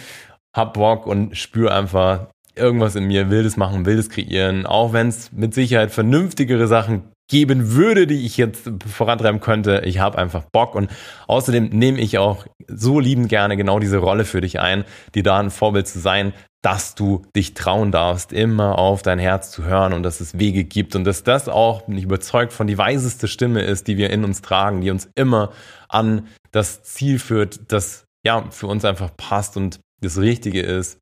hab 0.54 0.74
Bock 0.74 1.08
und 1.08 1.38
spüre 1.38 1.74
einfach 1.74 2.28
irgendwas 2.56 2.98
in 2.98 3.06
mir, 3.06 3.30
will 3.30 3.44
das 3.44 3.56
machen, 3.56 3.86
will 3.86 3.96
das 3.96 4.10
kreieren. 4.10 4.66
Auch 4.66 4.92
wenn 4.92 5.08
es 5.08 5.32
mit 5.32 5.54
Sicherheit 5.54 5.92
vernünftigere 5.92 6.68
Sachen 6.68 7.04
geben 7.30 7.74
würde, 7.74 8.08
die 8.08 8.26
ich 8.26 8.38
jetzt 8.38 8.70
vorantreiben 8.86 9.40
könnte. 9.40 9.84
Ich 9.86 10.00
habe 10.00 10.18
einfach 10.18 10.44
Bock 10.52 10.76
und 10.76 10.92
außerdem 11.28 11.70
nehme 11.70 12.00
ich 12.00 12.18
auch 12.18 12.46
so 12.68 13.00
liebend 13.00 13.30
gerne 13.30 13.56
genau 13.56 13.80
diese 13.80 14.00
Rolle 14.00 14.26
für 14.26 14.42
dich 14.42 14.60
ein, 14.60 14.84
die 15.16 15.24
da 15.24 15.40
ein 15.40 15.52
Vorbild 15.52 15.88
zu 15.88 16.00
sein, 16.00 16.34
dass 16.62 16.96
du 16.96 17.22
dich 17.36 17.54
trauen 17.54 17.92
darfst, 17.92 18.34
immer 18.34 18.78
auf 18.78 19.02
dein 19.02 19.20
Herz 19.20 19.52
zu 19.52 19.64
hören 19.64 19.94
und 19.94 20.04
dass 20.04 20.20
es 20.20 20.38
Wege 20.38 20.66
gibt 20.66 20.96
und 20.96 21.06
dass 21.06 21.24
das 21.24 21.48
auch, 21.48 21.84
bin 21.84 21.98
ich 21.98 22.04
überzeugt, 22.04 22.52
von 22.52 22.68
die 22.68 22.78
weiseste 22.78 23.28
Stimme 23.28 23.62
ist, 23.62 23.88
die 23.88 23.96
wir 23.96 24.10
in 24.10 24.26
uns 24.26 24.42
tragen, 24.42 24.82
die 24.82 24.92
uns 24.92 25.10
immer 25.16 25.52
an 25.88 26.28
das 26.52 26.84
Ziel 26.84 27.20
führt, 27.20 27.72
das 27.72 28.06
ja 28.26 28.44
für 28.52 28.68
uns 28.68 28.84
einfach 28.84 29.16
passt 29.16 29.56
und 29.56 29.80
das 30.02 30.18
Richtige 30.18 30.62
ist 30.62 31.00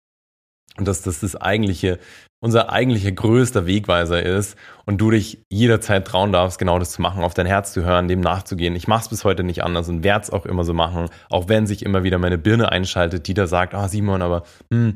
und 0.78 0.88
dass 0.88 1.02
das 1.02 1.20
das 1.20 1.36
eigentliche 1.36 2.00
unser 2.40 2.72
eigentlicher 2.72 3.12
größter 3.12 3.66
Wegweiser 3.66 4.22
ist 4.22 4.58
und 4.86 5.00
du 5.00 5.10
dich 5.10 5.44
jederzeit 5.50 6.06
trauen 6.06 6.32
darfst, 6.32 6.60
genau 6.60 6.78
das 6.78 6.92
zu 6.92 7.02
machen, 7.02 7.24
auf 7.24 7.34
dein 7.34 7.48
Herz 7.48 7.74
zu 7.74 7.84
hören, 7.84 8.08
dem 8.08 8.20
nachzugehen. 8.20 8.76
Ich 8.76 8.88
mache 8.88 9.02
es 9.02 9.10
bis 9.10 9.24
heute 9.24 9.44
nicht 9.44 9.64
anders 9.64 9.90
und 9.90 10.04
werde 10.04 10.24
es 10.24 10.30
auch 10.30 10.46
immer 10.46 10.64
so 10.64 10.74
machen, 10.74 11.10
auch 11.30 11.50
wenn 11.50 11.66
sich 11.66 11.84
immer 11.84 12.04
wieder 12.04 12.20
meine 12.20 12.38
Birne 12.38 12.72
einschaltet, 12.72 13.28
die 13.28 13.34
da 13.34 13.48
sagt, 13.48 13.74
ah 13.74 13.88
Simon, 13.88 14.22
aber 14.22 14.44
hm, 14.72 14.96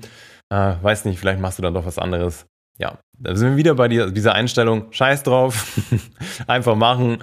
äh, 0.50 0.74
weiß 0.82 1.06
nicht, 1.06 1.20
vielleicht 1.20 1.40
machst 1.40 1.58
du 1.58 1.64
dann 1.64 1.74
doch 1.74 1.86
was 1.86 1.98
anderes. 1.98 2.46
Ja, 2.78 3.00
da 3.18 3.36
sind 3.36 3.52
wir 3.52 3.58
wieder 3.58 3.76
bei 3.76 3.88
dieser 3.88 4.34
Einstellung, 4.34 4.92
scheiß 4.92 5.24
drauf, 5.24 5.80
einfach 6.48 6.76
machen. 6.76 7.20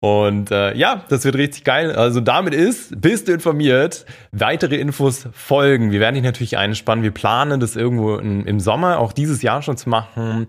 Und 0.00 0.50
äh, 0.50 0.74
ja, 0.76 1.04
das 1.08 1.24
wird 1.24 1.36
richtig 1.36 1.64
geil. 1.64 1.92
Also 1.92 2.20
damit 2.20 2.54
ist, 2.54 3.00
bist 3.00 3.28
du 3.28 3.32
informiert. 3.32 4.04
Weitere 4.30 4.76
Infos 4.76 5.28
folgen. 5.32 5.90
Wir 5.90 6.00
werden 6.00 6.14
dich 6.14 6.24
natürlich 6.24 6.58
einspannen. 6.58 7.02
Wir 7.02 7.12
planen 7.12 7.60
das 7.60 7.76
irgendwo 7.76 8.16
in, 8.16 8.44
im 8.44 8.60
Sommer, 8.60 8.98
auch 8.98 9.12
dieses 9.12 9.42
Jahr 9.42 9.62
schon 9.62 9.76
zu 9.76 9.88
machen. 9.88 10.48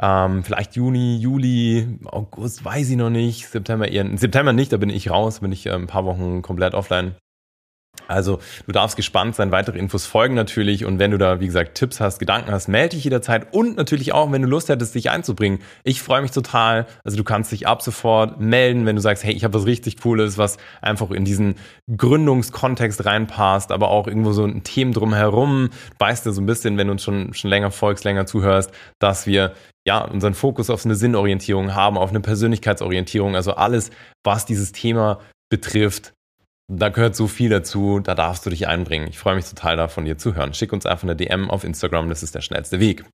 Ähm, 0.00 0.44
vielleicht 0.44 0.76
Juni, 0.76 1.18
Juli, 1.18 1.98
August, 2.04 2.64
weiß 2.64 2.88
ich 2.88 2.96
noch 2.96 3.10
nicht. 3.10 3.48
September 3.48 3.88
eher. 3.88 4.06
September 4.16 4.52
nicht, 4.52 4.72
da 4.72 4.76
bin 4.76 4.90
ich 4.90 5.10
raus, 5.10 5.40
bin 5.40 5.52
ich 5.52 5.66
äh, 5.66 5.72
ein 5.72 5.86
paar 5.86 6.04
Wochen 6.04 6.40
komplett 6.40 6.74
offline. 6.74 7.14
Also 8.06 8.38
du 8.66 8.72
darfst 8.72 8.96
gespannt 8.96 9.34
sein, 9.36 9.50
weitere 9.50 9.78
Infos 9.78 10.06
folgen 10.06 10.34
natürlich 10.34 10.84
und 10.84 10.98
wenn 10.98 11.10
du 11.10 11.18
da, 11.18 11.40
wie 11.40 11.46
gesagt, 11.46 11.74
Tipps 11.74 12.00
hast, 12.00 12.18
Gedanken 12.18 12.50
hast, 12.50 12.68
melde 12.68 12.96
dich 12.96 13.04
jederzeit 13.04 13.52
und 13.52 13.76
natürlich 13.76 14.12
auch, 14.12 14.30
wenn 14.32 14.42
du 14.42 14.48
Lust 14.48 14.68
hättest, 14.68 14.94
dich 14.94 15.10
einzubringen. 15.10 15.60
Ich 15.84 16.02
freue 16.02 16.22
mich 16.22 16.30
total. 16.30 16.86
Also 17.04 17.16
du 17.16 17.24
kannst 17.24 17.52
dich 17.52 17.66
ab 17.66 17.82
sofort 17.82 18.40
melden, 18.40 18.86
wenn 18.86 18.96
du 18.96 19.02
sagst, 19.02 19.24
hey, 19.24 19.34
ich 19.34 19.44
habe 19.44 19.54
was 19.54 19.66
richtig 19.66 20.00
Cooles, 20.00 20.38
was 20.38 20.56
einfach 20.80 21.10
in 21.10 21.24
diesen 21.24 21.56
Gründungskontext 21.94 23.04
reinpasst, 23.04 23.72
aber 23.72 23.90
auch 23.90 24.06
irgendwo 24.06 24.32
so 24.32 24.44
ein 24.44 24.62
Thema 24.62 24.92
drumherum. 24.92 25.70
Du 25.70 26.04
weißt 26.04 26.26
ja 26.26 26.32
so 26.32 26.40
ein 26.40 26.46
bisschen, 26.46 26.78
wenn 26.78 26.86
du 26.86 26.92
uns 26.92 27.02
schon, 27.02 27.34
schon 27.34 27.50
länger 27.50 27.70
folgst, 27.70 28.04
länger 28.04 28.26
zuhörst, 28.26 28.70
dass 28.98 29.26
wir 29.26 29.52
ja, 29.86 30.04
unseren 30.04 30.34
Fokus 30.34 30.68
auf 30.68 30.84
eine 30.84 30.94
Sinnorientierung 30.94 31.74
haben, 31.74 31.96
auf 31.96 32.10
eine 32.10 32.20
Persönlichkeitsorientierung, 32.20 33.36
also 33.36 33.54
alles, 33.54 33.90
was 34.22 34.44
dieses 34.44 34.72
Thema 34.72 35.18
betrifft, 35.50 36.12
da 36.68 36.90
gehört 36.90 37.16
so 37.16 37.26
viel 37.26 37.48
dazu, 37.48 38.00
da 38.00 38.14
darfst 38.14 38.44
du 38.44 38.50
dich 38.50 38.68
einbringen. 38.68 39.08
Ich 39.08 39.18
freue 39.18 39.34
mich 39.34 39.46
total 39.46 39.76
da 39.76 39.88
von 39.88 40.04
dir 40.04 40.18
zu 40.18 40.34
hören. 40.34 40.52
Schick 40.52 40.72
uns 40.72 40.86
einfach 40.86 41.04
eine 41.04 41.16
DM 41.16 41.50
auf 41.50 41.64
Instagram, 41.64 42.08
das 42.08 42.22
ist 42.22 42.34
der 42.34 42.42
schnellste 42.42 42.78
Weg. 42.78 43.04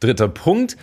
Dritter 0.00 0.28
Punkt, 0.28 0.76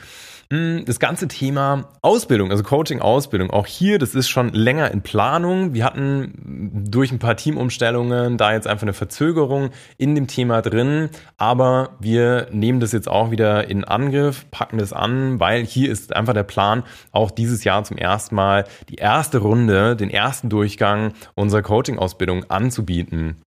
das 0.52 1.00
ganze 1.00 1.30
Thema 1.30 1.86
Ausbildung, 2.02 2.52
also 2.52 2.62
Coaching, 2.62 3.00
Ausbildung, 3.00 3.52
auch 3.52 3.68
hier, 3.68 4.00
das 4.00 4.16
ist 4.16 4.28
schon 4.28 4.50
länger 4.50 4.92
in 4.92 5.02
Planung. 5.02 5.74
Wir 5.74 5.86
hatten 5.86 6.84
durch 6.90 7.12
ein 7.14 7.20
paar 7.20 7.38
Teamumstellungen 7.38 8.38
da 8.38 8.52
jetzt 8.52 8.68
einfach 8.68 8.84
eine 8.84 8.92
Verzögerung 8.92 9.70
in 9.98 10.14
dem 10.14 10.28
Thema 10.28 10.62
drin, 10.62 11.10
aber 11.38 11.96
wir 12.02 12.50
nehmen 12.52 12.82
das 12.82 12.92
jetzt 12.92 13.08
auch 13.08 13.32
wieder 13.32 13.70
in 13.70 13.86
Angriff, 13.86 14.46
packen 14.52 14.78
das 14.78 14.92
an, 14.92 15.40
weil 15.40 15.66
hier 15.66 15.90
ist 15.90 16.14
einfach 16.14 16.34
der 16.34 16.44
Plan, 16.44 16.84
auch 17.14 17.32
dieses 17.32 17.64
Jahr 17.64 17.86
zum 17.86 17.98
ersten 17.98 18.36
Mal 18.36 18.66
die 18.90 18.96
erste 18.96 19.38
Runde, 19.38 19.96
den 19.96 20.10
ersten 20.10 20.50
Durchgang 20.50 21.14
unserer 21.34 21.62
Coaching-Ausbildung 21.62 22.50
anzubieten. 22.50 23.42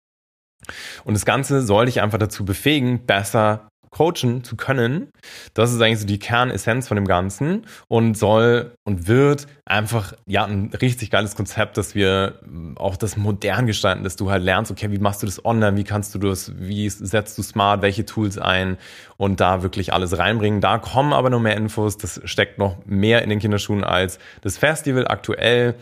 Und 1.03 1.15
das 1.15 1.25
Ganze 1.25 1.61
soll 1.63 1.87
dich 1.87 2.01
einfach 2.01 2.17
dazu 2.17 2.45
befähigen, 2.45 3.05
besser 3.05 3.67
coachen 3.93 4.43
zu 4.43 4.55
können. 4.55 5.09
Das 5.53 5.71
ist 5.71 5.81
eigentlich 5.81 5.99
so 5.99 6.07
die 6.07 6.19
Kernessenz 6.19 6.87
von 6.87 6.95
dem 6.95 7.05
Ganzen 7.05 7.65
und 7.87 8.17
soll 8.17 8.75
und 8.83 9.07
wird 9.07 9.47
einfach 9.65 10.13
ja 10.25 10.43
ein 10.45 10.71
richtig 10.81 11.09
geiles 11.09 11.35
Konzept, 11.35 11.77
dass 11.77 11.95
wir 11.95 12.39
auch 12.75 12.97
das 12.97 13.15
modern 13.15 13.67
gestalten, 13.67 14.03
dass 14.03 14.15
du 14.15 14.29
halt 14.29 14.43
lernst, 14.43 14.71
okay, 14.71 14.91
wie 14.91 14.97
machst 14.97 15.21
du 15.21 15.25
das 15.25 15.45
online, 15.45 15.77
wie 15.77 15.83
kannst 15.83 16.13
du 16.15 16.19
das, 16.19 16.51
wie 16.57 16.89
setzt 16.89 17.37
du 17.37 17.43
smart, 17.43 17.81
welche 17.81 18.05
Tools 18.05 18.37
ein 18.37 18.77
und 19.17 19.39
da 19.39 19.63
wirklich 19.63 19.93
alles 19.93 20.17
reinbringen. 20.17 20.59
Da 20.59 20.79
kommen 20.79 21.13
aber 21.13 21.29
noch 21.29 21.39
mehr 21.39 21.55
Infos, 21.55 21.97
das 21.97 22.19
steckt 22.25 22.57
noch 22.57 22.77
mehr 22.85 23.21
in 23.21 23.29
den 23.29 23.39
Kinderschuhen 23.39 23.83
als 23.83 24.19
das 24.41 24.57
Festival 24.57 25.07
aktuell 25.07 25.75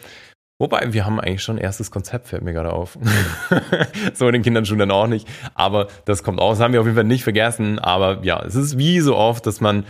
Wobei, 0.61 0.93
wir 0.93 1.07
haben 1.07 1.19
eigentlich 1.19 1.41
schon 1.41 1.57
erstes 1.57 1.89
Konzept, 1.89 2.27
fällt 2.27 2.43
mir 2.43 2.53
gerade 2.53 2.71
auf. 2.71 2.95
so 4.13 4.27
in 4.27 4.33
den 4.33 4.43
Kindern 4.43 4.63
schon 4.63 4.77
dann 4.77 4.91
auch 4.91 5.07
nicht. 5.07 5.27
Aber 5.55 5.87
das 6.05 6.21
kommt 6.21 6.39
auch. 6.39 6.51
Das 6.51 6.59
haben 6.59 6.71
wir 6.71 6.81
auf 6.81 6.85
jeden 6.85 6.95
Fall 6.95 7.03
nicht 7.03 7.23
vergessen. 7.23 7.79
Aber 7.79 8.19
ja, 8.21 8.39
es 8.45 8.53
ist 8.53 8.77
wie 8.77 8.99
so 8.99 9.15
oft, 9.15 9.47
dass 9.47 9.59
man, 9.59 9.85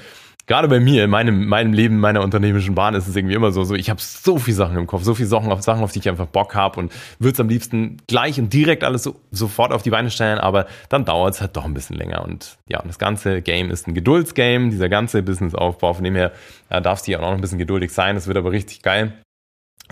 gerade 0.48 0.70
bei 0.70 0.80
mir, 0.80 1.04
in 1.04 1.10
meinem, 1.10 1.46
meinem 1.46 1.74
Leben, 1.74 2.00
meiner 2.00 2.22
unternehmerischen 2.22 2.74
Bahn, 2.74 2.96
ist 2.96 3.10
es 3.10 3.18
irgendwie 3.18 3.36
immer 3.36 3.51
so, 3.51 3.66
so 3.66 3.75
ich 3.75 3.90
habe 3.90 4.00
so 4.00 4.38
viele 4.38 4.56
Sachen 4.56 4.78
im 4.78 4.88
Kopf, 4.88 5.04
so 5.04 5.13
viele 5.13 5.28
Sachen 5.28 5.51
auf, 5.51 5.62
Sachen, 5.62 5.84
auf 5.84 5.92
die 5.92 6.00
ich 6.00 6.08
einfach 6.08 6.28
Bock 6.28 6.56
habe 6.56 6.80
und 6.80 6.94
würde 7.20 7.34
es 7.34 7.40
am 7.42 7.50
liebsten 7.50 7.98
gleich 8.08 8.40
und 8.40 8.54
direkt 8.54 8.86
alles 8.86 9.04
so, 9.04 9.20
sofort 9.30 9.74
auf 9.74 9.84
die 9.84 9.90
Beine 9.90 10.10
stellen, 10.10 10.38
aber 10.38 10.68
dann 10.88 11.04
dauert 11.04 11.34
es 11.34 11.42
halt 11.42 11.58
doch 11.58 11.66
ein 11.66 11.74
bisschen 11.74 11.98
länger. 11.98 12.24
Und 12.24 12.60
ja, 12.70 12.80
und 12.80 12.88
das 12.88 12.98
ganze 12.98 13.42
Game 13.42 13.72
ist 13.72 13.90
ein 13.90 13.94
Geduldsgame, 13.94 14.70
dieser 14.70 14.88
ganze 14.88 15.22
Businessaufbau, 15.22 15.96
von 15.96 16.06
dem 16.06 16.16
her 16.16 16.32
ja, 16.70 16.80
darfst 16.80 17.08
du 17.08 17.12
ja 17.12 17.18
auch 17.18 17.24
noch 17.24 17.34
ein 17.34 17.42
bisschen 17.42 17.60
geduldig 17.60 17.92
sein. 17.92 18.16
Das 18.16 18.28
wird 18.28 18.38
aber 18.38 18.54
richtig 18.54 18.84
geil. 18.84 19.12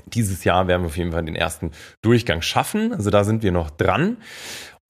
Dieses 0.05 0.43
Jahr 0.43 0.67
werden 0.67 0.83
wir 0.83 0.87
auf 0.87 0.97
jeden 0.97 1.11
Fall 1.11 1.23
den 1.23 1.35
ersten 1.35 1.71
Durchgang 2.01 2.41
schaffen. 2.41 2.93
Also 2.93 3.09
da 3.09 3.23
sind 3.23 3.43
wir 3.43 3.51
noch 3.51 3.69
dran. 3.69 4.17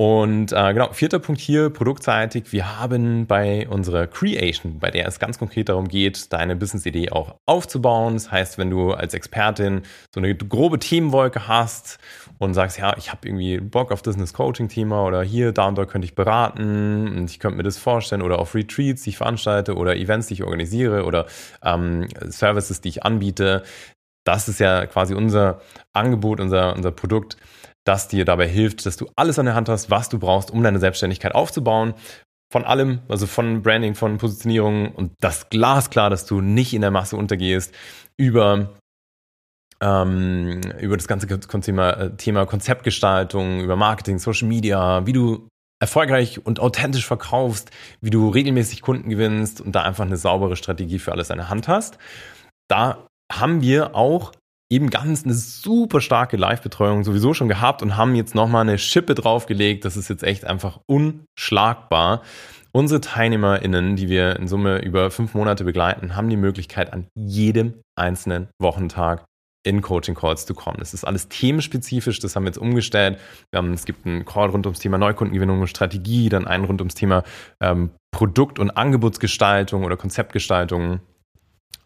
Und 0.01 0.53
äh, 0.53 0.73
genau, 0.73 0.93
vierter 0.93 1.19
Punkt 1.19 1.41
hier, 1.41 1.69
produktseitig. 1.69 2.53
Wir 2.53 2.79
haben 2.79 3.27
bei 3.27 3.67
unserer 3.67 4.07
Creation, 4.07 4.79
bei 4.79 4.91
der 4.91 5.05
es 5.05 5.19
ganz 5.19 5.37
konkret 5.37 5.67
darum 5.67 5.89
geht, 5.89 6.31
deine 6.31 6.55
Business-Idee 6.55 7.09
auch 7.09 7.35
aufzubauen. 7.45 8.13
Das 8.13 8.31
heißt, 8.31 8.57
wenn 8.57 8.69
du 8.69 8.93
als 8.93 9.13
Expertin 9.13 9.81
so 10.15 10.21
eine 10.21 10.33
grobe 10.35 10.79
Themenwolke 10.79 11.49
hast 11.49 11.99
und 12.37 12.53
sagst, 12.53 12.79
ja, 12.79 12.95
ich 12.97 13.11
habe 13.11 13.27
irgendwie 13.27 13.59
Bock 13.59 13.91
auf 13.91 14.01
Business 14.01 14.31
Coaching-Thema 14.31 15.03
oder 15.03 15.21
hier, 15.21 15.51
da 15.51 15.67
und 15.67 15.77
da 15.77 15.83
könnte 15.83 16.05
ich 16.05 16.15
beraten 16.15 17.17
und 17.17 17.29
ich 17.29 17.39
könnte 17.39 17.57
mir 17.57 17.63
das 17.63 17.77
vorstellen 17.77 18.21
oder 18.21 18.39
auf 18.39 18.55
Retreats, 18.55 19.01
die 19.01 19.09
ich 19.09 19.17
veranstalte 19.17 19.75
oder 19.75 19.97
Events, 19.97 20.27
die 20.27 20.35
ich 20.35 20.43
organisiere 20.45 21.03
oder 21.03 21.25
ähm, 21.61 22.07
Services, 22.29 22.79
die 22.79 22.87
ich 22.87 23.03
anbiete, 23.03 23.63
das 24.29 24.47
ist 24.47 24.59
ja 24.59 24.85
quasi 24.85 25.15
unser 25.15 25.59
Angebot, 25.91 26.39
unser, 26.39 26.75
unser 26.75 26.91
Produkt, 26.91 27.35
das 27.83 28.07
dir 28.07 28.25
dabei 28.25 28.47
hilft, 28.47 28.85
dass 28.85 28.95
du 28.95 29.09
alles 29.15 29.39
an 29.39 29.47
der 29.47 29.55
Hand 29.55 29.69
hast, 29.69 29.89
was 29.89 30.07
du 30.07 30.19
brauchst, 30.19 30.51
um 30.51 30.61
deine 30.61 30.77
Selbstständigkeit 30.77 31.33
aufzubauen. 31.33 31.95
Von 32.51 32.63
allem, 32.63 32.99
also 33.09 33.25
von 33.25 33.63
Branding, 33.63 33.95
von 33.95 34.19
Positionierung 34.19 34.91
und 34.91 35.13
das 35.19 35.49
glasklar, 35.49 36.11
dass 36.11 36.27
du 36.27 36.41
nicht 36.41 36.75
in 36.75 36.81
der 36.81 36.91
Masse 36.91 37.17
untergehst, 37.17 37.73
über 38.17 38.69
ähm, 39.81 40.61
über 40.79 40.97
das 40.97 41.07
ganze 41.07 41.39
Thema, 41.39 41.91
äh, 41.91 42.15
Thema 42.15 42.45
Konzeptgestaltung, 42.45 43.61
über 43.61 43.77
Marketing, 43.77 44.19
Social 44.19 44.47
Media, 44.47 45.07
wie 45.07 45.13
du 45.13 45.47
erfolgreich 45.81 46.45
und 46.45 46.59
authentisch 46.59 47.07
verkaufst, 47.07 47.71
wie 48.01 48.09
du 48.09 48.29
regelmäßig 48.29 48.81
Kunden 48.81 49.09
gewinnst 49.09 49.61
und 49.61 49.73
da 49.73 49.83
einfach 49.83 50.05
eine 50.05 50.17
saubere 50.17 50.55
Strategie 50.55 50.99
für 50.99 51.13
alles 51.13 51.31
an 51.31 51.37
der 51.37 51.49
Hand 51.49 51.67
hast. 51.67 51.97
Da 52.67 53.08
haben 53.31 53.61
wir 53.61 53.95
auch 53.95 54.31
eben 54.71 54.89
ganz 54.89 55.23
eine 55.23 55.33
super 55.33 55.99
starke 55.99 56.37
Live-Betreuung 56.37 57.03
sowieso 57.03 57.33
schon 57.33 57.47
gehabt 57.47 57.81
und 57.81 57.97
haben 57.97 58.15
jetzt 58.15 58.35
nochmal 58.35 58.61
eine 58.61 58.77
Schippe 58.77 59.15
draufgelegt. 59.15 59.83
Das 59.83 59.97
ist 59.97 60.09
jetzt 60.09 60.23
echt 60.23 60.45
einfach 60.45 60.79
unschlagbar. 60.85 62.21
Unsere 62.71 63.01
TeilnehmerInnen, 63.01 63.95
die 63.95 64.09
wir 64.09 64.35
in 64.35 64.47
Summe 64.47 64.79
über 64.79 65.09
fünf 65.09 65.33
Monate 65.33 65.63
begleiten, 65.63 66.15
haben 66.15 66.29
die 66.29 66.37
Möglichkeit, 66.37 66.93
an 66.93 67.07
jedem 67.15 67.81
einzelnen 67.95 68.49
Wochentag 68.61 69.25
in 69.65 69.81
Coaching 69.81 70.15
Calls 70.15 70.45
zu 70.45 70.53
kommen. 70.53 70.77
Das 70.79 70.93
ist 70.93 71.03
alles 71.03 71.27
themenspezifisch, 71.29 72.19
das 72.19 72.35
haben 72.35 72.43
wir 72.43 72.49
jetzt 72.49 72.59
umgestellt. 72.59 73.19
Es 73.51 73.85
gibt 73.85 74.05
einen 74.05 74.23
Call 74.23 74.49
rund 74.49 74.65
ums 74.67 74.79
Thema 74.79 74.97
Neukundengewinnung 74.99 75.61
und 75.61 75.67
Strategie, 75.67 76.29
dann 76.29 76.47
einen 76.47 76.65
rund 76.65 76.79
ums 76.79 76.95
Thema 76.95 77.23
ähm, 77.59 77.89
Produkt- 78.11 78.59
und 78.59 78.71
Angebotsgestaltung 78.71 79.83
oder 79.83 79.97
Konzeptgestaltung 79.97 81.01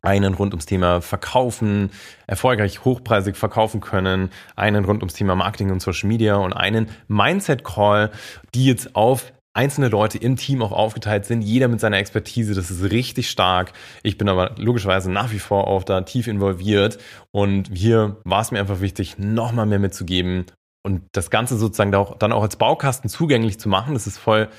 einen 0.04 0.34
rund 0.34 0.54
ums 0.54 0.66
Thema 0.66 1.02
Verkaufen, 1.02 1.90
erfolgreich 2.28 2.84
hochpreisig 2.86 3.36
verkaufen 3.36 3.82
können, 3.82 4.30
einen 4.56 4.86
rund 4.86 5.02
ums 5.02 5.14
Thema 5.14 5.36
Marketing 5.36 5.72
und 5.72 5.82
Social 5.82 6.08
Media 6.08 6.36
und 6.36 6.54
einen 6.54 6.90
Mindset 7.08 7.64
Call, 7.64 8.12
die 8.54 8.66
jetzt 8.66 8.96
auf 8.96 9.34
einzelne 9.56 9.88
Leute 9.88 10.18
im 10.18 10.36
Team 10.36 10.62
auch 10.62 10.72
aufgeteilt 10.72 11.26
sind, 11.26 11.42
jeder 11.42 11.68
mit 11.68 11.80
seiner 11.80 11.98
Expertise, 11.98 12.56
das 12.56 12.72
ist 12.72 12.92
richtig 12.92 13.30
stark. 13.30 13.72
Ich 14.02 14.18
bin 14.18 14.28
aber 14.28 14.56
logischerweise 14.58 15.12
nach 15.12 15.32
wie 15.32 15.40
vor 15.40 15.68
auch 15.68 15.84
da 15.84 16.02
tief 16.02 16.28
involviert 16.28 16.98
und 17.32 17.70
hier 17.74 18.18
war 18.26 18.42
es 18.42 18.52
mir 18.52 18.60
einfach 18.60 18.82
wichtig, 18.82 19.18
nochmal 19.20 19.68
mehr 19.68 19.80
mitzugeben 19.80 20.46
und 20.84 21.04
das 21.14 21.30
Ganze 21.30 21.58
sozusagen 21.58 21.92
dann 21.92 22.32
auch 22.34 22.42
als 22.44 22.58
Baukasten 22.58 23.10
zugänglich 23.10 23.60
zu 23.60 23.70
machen. 23.70 23.94
Das 23.94 24.08
ist 24.08 24.18
voll 24.18 24.50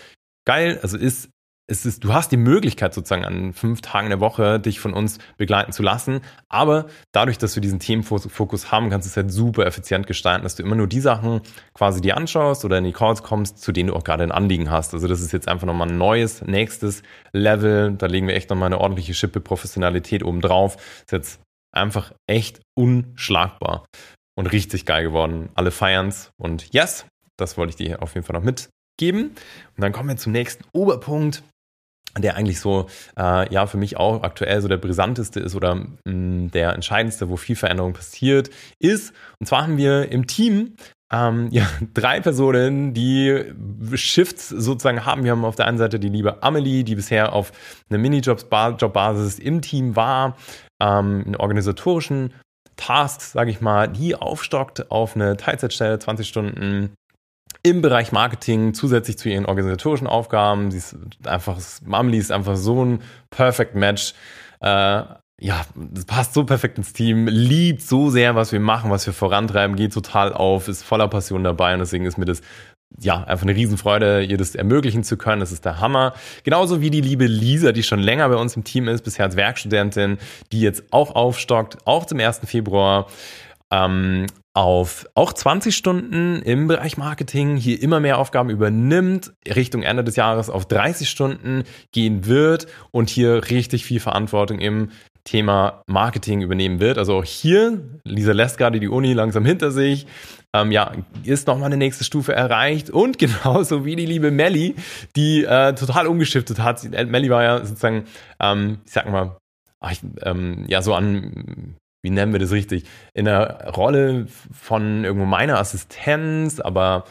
geil, 0.47 0.79
also 0.81 0.97
ist 0.97 1.29
es 1.67 1.87
ist, 1.87 2.05
du 2.05 2.13
hast 2.13 2.31
die 2.31 2.37
Möglichkeit 2.37 2.93
sozusagen 2.93 3.25
an 3.25 3.55
fünf 3.55 3.81
Tagen 3.81 4.11
der 4.11 4.21
Woche 4.21 4.61
dich 4.61 4.81
von 4.81 4.93
uns 4.93 5.19
begleiten 5.39 5.73
zu 5.73 5.83
lassen. 5.83 6.21
Aber 6.51 6.87
dadurch, 7.13 7.39
dass 7.39 7.57
wir 7.57 7.63
diesen 7.63 7.81
Themenfokus 7.81 8.71
haben, 8.71 8.91
kannst 8.91 9.07
du 9.07 9.11
es 9.11 9.17
halt 9.17 9.33
super 9.33 9.65
effizient 9.65 10.07
gestalten, 10.07 10.43
dass 10.43 10.57
du 10.57 10.63
immer 10.63 10.77
nur 10.77 10.89
die 10.89 11.01
Sachen 11.01 11.41
quasi 11.73 12.03
dir 12.03 12.19
anschaust 12.19 12.67
oder 12.67 12.77
in 12.77 12.85
die 12.85 12.93
Calls 12.93 13.23
kommst, 13.23 13.59
zu 13.59 13.73
denen 13.73 13.89
du 13.89 13.97
auch 13.97 14.05
gerade 14.05 14.25
ein 14.25 14.33
Anliegen 14.33 14.71
hast. 14.71 14.93
Also 14.93 15.09
das 15.09 15.23
ist 15.23 15.33
jetzt 15.33 15.49
einfach 15.49 15.67
nochmal 15.67 15.89
ein 15.89 15.97
neues, 15.97 16.43
nächstes 16.43 17.03
Level. 17.33 17.93
Da 17.93 18.07
legen 18.07 18.29
wir 18.29 18.35
echt 18.35 18.51
nochmal 18.51 18.67
eine 18.67 18.81
ordentliche 18.81 19.15
Schippe 19.15 19.41
Professionalität 19.41 20.23
oben 20.23 20.43
drauf. 20.43 20.77
Ist 21.01 21.13
jetzt 21.13 21.41
einfach 21.73 22.13
echt 22.27 22.61
unschlagbar 22.77 23.87
und 24.37 24.49
richtig 24.49 24.85
geil 24.85 25.03
geworden. 25.03 25.49
Alle 25.55 25.71
feiern's 25.71 26.31
und 26.37 26.75
yes, 26.75 27.07
das 27.39 27.57
wollte 27.57 27.71
ich 27.71 27.77
dir 27.77 28.03
auf 28.03 28.15
jeden 28.15 28.27
Fall 28.27 28.39
noch 28.39 28.45
mitgeben. 28.45 29.31
Und 29.31 29.81
dann 29.81 29.93
kommen 29.93 30.11
wir 30.11 30.17
zum 30.17 30.33
nächsten 30.33 30.65
Oberpunkt 30.73 31.43
der 32.23 32.37
eigentlich 32.37 32.61
so, 32.61 32.87
äh, 33.19 33.53
ja, 33.53 33.67
für 33.67 33.77
mich 33.77 33.97
auch 33.97 34.23
aktuell 34.23 34.61
so 34.61 34.69
der 34.69 34.77
brisanteste 34.77 35.41
ist 35.41 35.55
oder 35.55 35.75
mh, 35.75 35.89
mm, 36.05 36.51
der 36.53 36.73
entscheidendste, 36.75 37.29
wo 37.29 37.37
viel 37.37 37.57
Veränderung 37.57 37.93
passiert, 37.93 38.51
ist. 38.79 39.13
Und 39.41 39.47
zwar 39.47 39.63
haben 39.63 39.77
wir 39.77 40.11
im 40.11 40.27
Team 40.27 40.77
ähm, 41.13 41.49
ja, 41.53 41.67
drei 41.93 42.21
Personen, 42.21 42.95
die 42.95 43.45
Shifts 43.95 44.49
sozusagen 44.49 45.05
haben. 45.05 45.25
Wir 45.25 45.33
haben 45.33 45.45
auf 45.45 45.57
der 45.57 45.67
einen 45.67 45.79
Seite 45.79 45.99
die 45.99 46.09
liebe 46.09 46.43
Amelie, 46.43 46.85
die 46.85 46.95
bisher 46.95 47.33
auf 47.33 47.53
einer 47.89 47.99
Minijob-Basis 47.99 49.39
im 49.39 49.63
Team 49.63 49.97
war, 49.97 50.37
ähm, 50.81 51.25
in 51.27 51.37
organisatorischen 51.37 52.33
Tasks, 52.77 53.33
sage 53.33 53.51
ich 53.51 53.61
mal, 53.61 53.89
die 53.89 54.17
aufstockt 54.17 54.91
auf 54.91 55.15
eine 55.15 55.37
Teilzeitstelle, 55.37 55.99
20 55.99 56.27
Stunden 56.27 56.95
im 57.65 57.81
Bereich 57.81 58.13
Marketing 58.13 58.75
zusätzlich 58.75 59.19
zu 59.19 59.29
ihren 59.29 59.47
organisatorischen 59.47 60.07
Aufgaben. 60.07 60.71
Sie 60.71 60.79
ist 60.79 60.97
einfach, 61.25 61.59
Mamli 61.85 62.19
ist 62.19 62.31
einfach 62.31 62.57
so 62.57 62.85
ein 62.85 63.03
Perfect 63.31 63.75
Match. 63.75 64.15
Äh, 64.61 65.03
ja, 65.41 65.63
das 65.75 66.05
passt 66.05 66.35
so 66.35 66.45
perfekt 66.45 66.79
ins 66.79 66.93
Team, 66.93 67.27
liebt 67.27 67.83
so 67.83 68.11
sehr, 68.11 68.37
was 68.37 68.53
wir 68.53 68.61
machen, 68.61 68.91
was 68.91 69.07
wir 69.07 69.13
vorantreiben, 69.13 69.77
geht 69.77 69.93
total 69.93 70.33
auf, 70.33 70.69
ist 70.69 70.85
voller 70.85 71.09
Passion 71.09 71.43
dabei 71.43 71.75
und 71.75 71.81
deswegen 71.81 72.07
ist 72.07 72.19
mir 72.19 72.25
das 72.27 72.41
ja, 73.01 73.25
einfach 73.25 73.45
eine 73.45 73.57
Riesenfreude, 73.57 74.23
ihr 74.23 74.37
das 74.37 74.55
ermöglichen 74.55 75.03
zu 75.03 75.17
können. 75.17 75.41
Das 75.41 75.51
ist 75.51 75.65
der 75.65 75.81
Hammer. 75.81 76.15
Genauso 76.45 76.81
wie 76.81 76.91
die 76.91 77.01
liebe 77.01 77.27
Lisa, 77.27 77.73
die 77.73 77.83
schon 77.83 77.99
länger 77.99 78.29
bei 78.29 78.37
uns 78.37 78.55
im 78.55 78.63
Team 78.63 78.87
ist, 78.87 79.03
bisher 79.03 79.25
als 79.25 79.35
Werkstudentin, 79.35 80.19
die 80.53 80.61
jetzt 80.61 80.85
auch 80.93 81.15
aufstockt, 81.17 81.79
auch 81.87 82.05
zum 82.05 82.21
1. 82.21 82.43
Februar. 82.45 83.09
Ähm, 83.73 84.27
auf 84.55 85.07
auch 85.15 85.33
20 85.33 85.77
Stunden 85.77 86.41
im 86.43 86.69
Bereich 86.69 86.97
Marketing 86.97 87.57
hier 87.57 87.83
immer 87.83 87.99
mehr 87.99 88.19
Aufgaben 88.19 88.51
übernimmt, 88.51 89.33
Richtung 89.47 89.83
Ende 89.83 90.05
des 90.05 90.15
Jahres 90.15 90.49
auf 90.49 90.67
30 90.67 91.11
Stunden 91.11 91.65
gehen 91.91 92.27
wird 92.27 92.69
und 92.93 93.11
hier 93.11 93.51
richtig 93.51 93.85
viel 93.85 93.99
Verantwortung 93.99 94.61
im 94.61 94.91
Thema 95.25 95.83
Marketing 95.89 96.43
übernehmen 96.43 96.79
wird. 96.79 96.99
Also 96.99 97.17
auch 97.17 97.25
hier, 97.25 97.81
Lisa 98.05 98.33
lässt 98.33 98.59
gerade 98.59 98.79
die 98.79 98.89
Uni 98.89 99.13
langsam 99.13 99.45
hinter 99.45 99.73
sich, 99.73 100.07
ähm, 100.53 100.71
ja, 100.71 100.93
ist 101.25 101.49
nochmal 101.49 101.67
eine 101.67 101.77
nächste 101.77 102.05
Stufe 102.05 102.33
erreicht 102.33 102.91
und 102.91 103.19
genauso 103.19 103.85
wie 103.85 103.97
die 103.97 104.07
liebe 104.07 104.31
Melli, 104.31 104.77
die 105.17 105.45
äh, 105.45 105.75
total 105.75 106.07
umgeschiftet 106.07 106.61
hat. 106.61 106.85
Melli 107.09 107.29
war 107.29 107.43
ja 107.43 107.65
sozusagen, 107.65 108.05
ähm, 108.39 108.79
ich 108.87 108.93
sag 108.93 109.11
mal, 109.11 109.37
ach, 109.81 109.95
ähm, 110.23 110.65
ja, 110.69 110.81
so 110.81 110.95
an, 110.95 111.77
wie 112.05 112.11
nennen 112.11 112.33
wir 112.33 112.39
das 112.39 112.53
richtig, 112.53 112.85
in 113.15 113.25
der 113.25 113.73
Rolle 113.75 114.27
von 114.53 115.05
irgendwo 115.05 115.25
meiner 115.25 115.59
Assistenz, 115.59 116.61
aber 116.61 117.05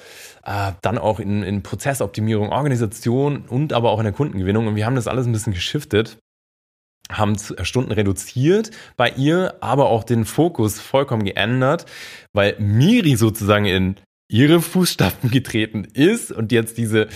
äh, 0.45 0.71
dann 0.81 0.99
auch 0.99 1.19
in, 1.19 1.41
in 1.41 1.63
Prozessoptimierung, 1.63 2.49
Organisation 2.49 3.45
und 3.47 3.73
aber 3.73 3.89
auch 3.89 3.97
in 3.97 4.05
der 4.05 4.13
Kundengewinnung. 4.13 4.67
Und 4.67 4.75
wir 4.75 4.85
haben 4.85 4.95
das 4.95 5.07
alles 5.07 5.25
ein 5.25 5.31
bisschen 5.31 5.53
geschiftet 5.53 6.17
haben 7.11 7.35
Stunden 7.37 7.91
reduziert 7.91 8.71
bei 8.95 9.09
ihr, 9.09 9.55
aber 9.59 9.87
auch 9.87 10.05
den 10.05 10.23
Fokus 10.23 10.79
vollkommen 10.79 11.25
geändert, 11.25 11.85
weil 12.31 12.55
Miri 12.59 13.17
sozusagen 13.17 13.65
in 13.65 13.95
ihre 14.31 14.61
Fußstapfen 14.61 15.29
getreten 15.31 15.85
ist 15.93 16.31
und 16.31 16.51
jetzt 16.51 16.77
diese 16.77 17.09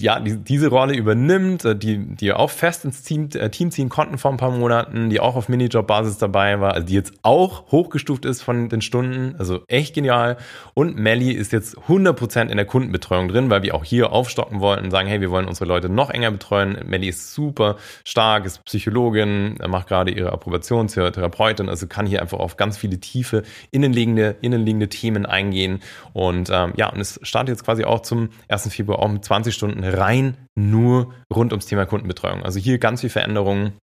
ja, 0.00 0.18
die, 0.18 0.36
diese 0.36 0.68
Rolle 0.68 0.94
übernimmt, 0.94 1.64
äh, 1.64 1.76
die, 1.76 1.98
die 1.98 2.32
auch 2.32 2.50
fest 2.50 2.84
ins 2.84 3.02
Team, 3.02 3.28
äh, 3.34 3.50
Team 3.50 3.70
ziehen 3.70 3.88
konnten 3.88 4.18
vor 4.18 4.30
ein 4.30 4.36
paar 4.36 4.50
Monaten, 4.50 5.10
die 5.10 5.20
auch 5.20 5.36
auf 5.36 5.48
Minijob-Basis 5.48 6.18
dabei 6.18 6.60
war, 6.60 6.74
also 6.74 6.86
die 6.86 6.94
jetzt 6.94 7.12
auch 7.22 7.70
hochgestuft 7.70 8.24
ist 8.24 8.42
von 8.42 8.68
den 8.68 8.80
Stunden, 8.80 9.36
also 9.38 9.60
echt 9.68 9.94
genial. 9.94 10.38
Und 10.74 10.96
Melly 10.96 11.30
ist 11.32 11.52
jetzt 11.52 11.78
100% 11.78 12.48
in 12.48 12.56
der 12.56 12.66
Kundenbetreuung 12.66 13.28
drin, 13.28 13.50
weil 13.50 13.62
wir 13.62 13.74
auch 13.74 13.84
hier 13.84 14.12
aufstocken 14.12 14.60
wollten, 14.60 14.90
sagen, 14.90 15.08
hey, 15.08 15.20
wir 15.20 15.30
wollen 15.30 15.46
unsere 15.46 15.66
Leute 15.66 15.88
noch 15.88 16.10
enger 16.10 16.30
betreuen. 16.30 16.78
Melly 16.86 17.08
ist 17.08 17.34
super 17.34 17.76
stark, 18.04 18.46
ist 18.46 18.64
Psychologin, 18.64 19.56
macht 19.68 19.88
gerade 19.88 20.10
ihre 20.10 20.32
Approbation 20.32 20.88
zur 20.88 21.12
Therapeutin, 21.12 21.68
also 21.68 21.86
kann 21.86 22.06
hier 22.06 22.22
einfach 22.22 22.38
auf 22.38 22.56
ganz 22.56 22.76
viele 22.76 22.98
tiefe, 22.98 23.42
innenliegende, 23.70 24.36
innenliegende 24.40 24.88
Themen 24.88 25.26
eingehen. 25.26 25.80
Und 26.12 26.50
ähm, 26.50 26.72
ja, 26.76 26.88
und 26.88 27.00
es 27.00 27.20
startet 27.22 27.56
jetzt 27.56 27.64
quasi 27.64 27.84
auch 27.84 28.00
zum 28.00 28.30
1. 28.48 28.72
Februar 28.72 28.98
auch 28.98 29.08
mit 29.08 29.24
20 29.24 29.54
Stunden 29.54 29.66
Stunden 29.66 29.82
rein 29.86 30.36
nur 30.54 31.14
rund 31.32 31.52
ums 31.52 31.66
Thema 31.66 31.86
Kundenbetreuung. 31.86 32.42
Also 32.42 32.58
hier 32.58 32.78
ganz 32.78 33.00
viel 33.00 33.10
Veränderungen. 33.10 33.78